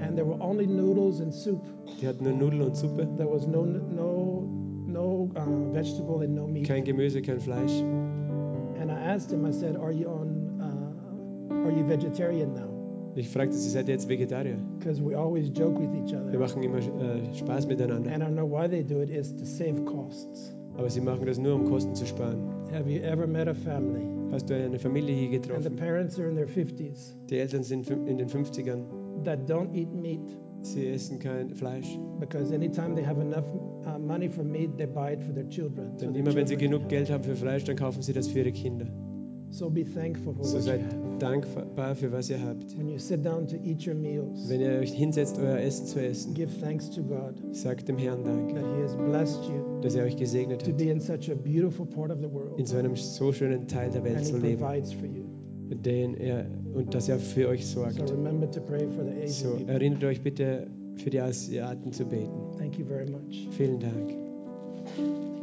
[0.00, 1.60] and there were only noodles and soup.
[2.00, 4.48] Die hatten nur Nudeln und Suppe, There was no no
[4.86, 6.66] no uh, vegetable and no meat.
[6.66, 7.82] kein Gemüse, kein Fleisch.
[8.80, 9.44] And I asked him.
[9.46, 10.60] I said, "Are you on?
[10.60, 12.68] Uh, are you vegetarian now?"
[13.16, 14.56] Ich fragte sie, seid ihr jetzt Vegetarier?
[14.78, 18.10] Because we always joke with each Wir other, machen immer äh, Spaß miteinander.
[18.12, 20.52] and I know why they do it is to save costs.
[20.76, 22.38] Aber sie machen das nur, um Kosten zu sparen.
[22.72, 25.76] Have you ever met a family Hast du eine Familie hier and the getroffen?
[25.76, 28.82] parents are in their 50s Die Eltern sind in den 50ern.
[29.24, 31.96] that don't eat meat Sie essen kein Fleisch.
[32.18, 33.44] because anytime they have enough
[33.86, 35.92] uh, money for meat, they buy it for their children.
[35.98, 38.40] so Denn immer wenn sie genug Geld haben für Fleisch, dann kaufen sie das für
[38.40, 38.86] ihre Kinder.
[39.56, 41.18] So be thankful for So what you seid have.
[41.20, 42.76] dankbar für was ihr habt.
[42.76, 46.00] When you sit down to eat your meals, Wenn ihr euch hinsetzt, euer Essen zu
[46.04, 49.94] essen, give thanks to God sagt dem Herrn Dank, that He has blessed you dass
[49.94, 52.66] er euch gesegnet to hat, be in such a beautiful part of the in world,
[52.68, 55.24] so einem so schönen Teil der Welt and He zu leben, provides for you.
[55.84, 58.10] den er, und dass er für euch So sorgt.
[58.10, 59.72] remember to pray for the So Asian people.
[59.74, 60.66] erinnert euch bitte,
[60.96, 62.30] für die Asiaten zu beten.
[62.58, 63.48] Thank you very much.
[63.52, 65.33] Vielen Dank.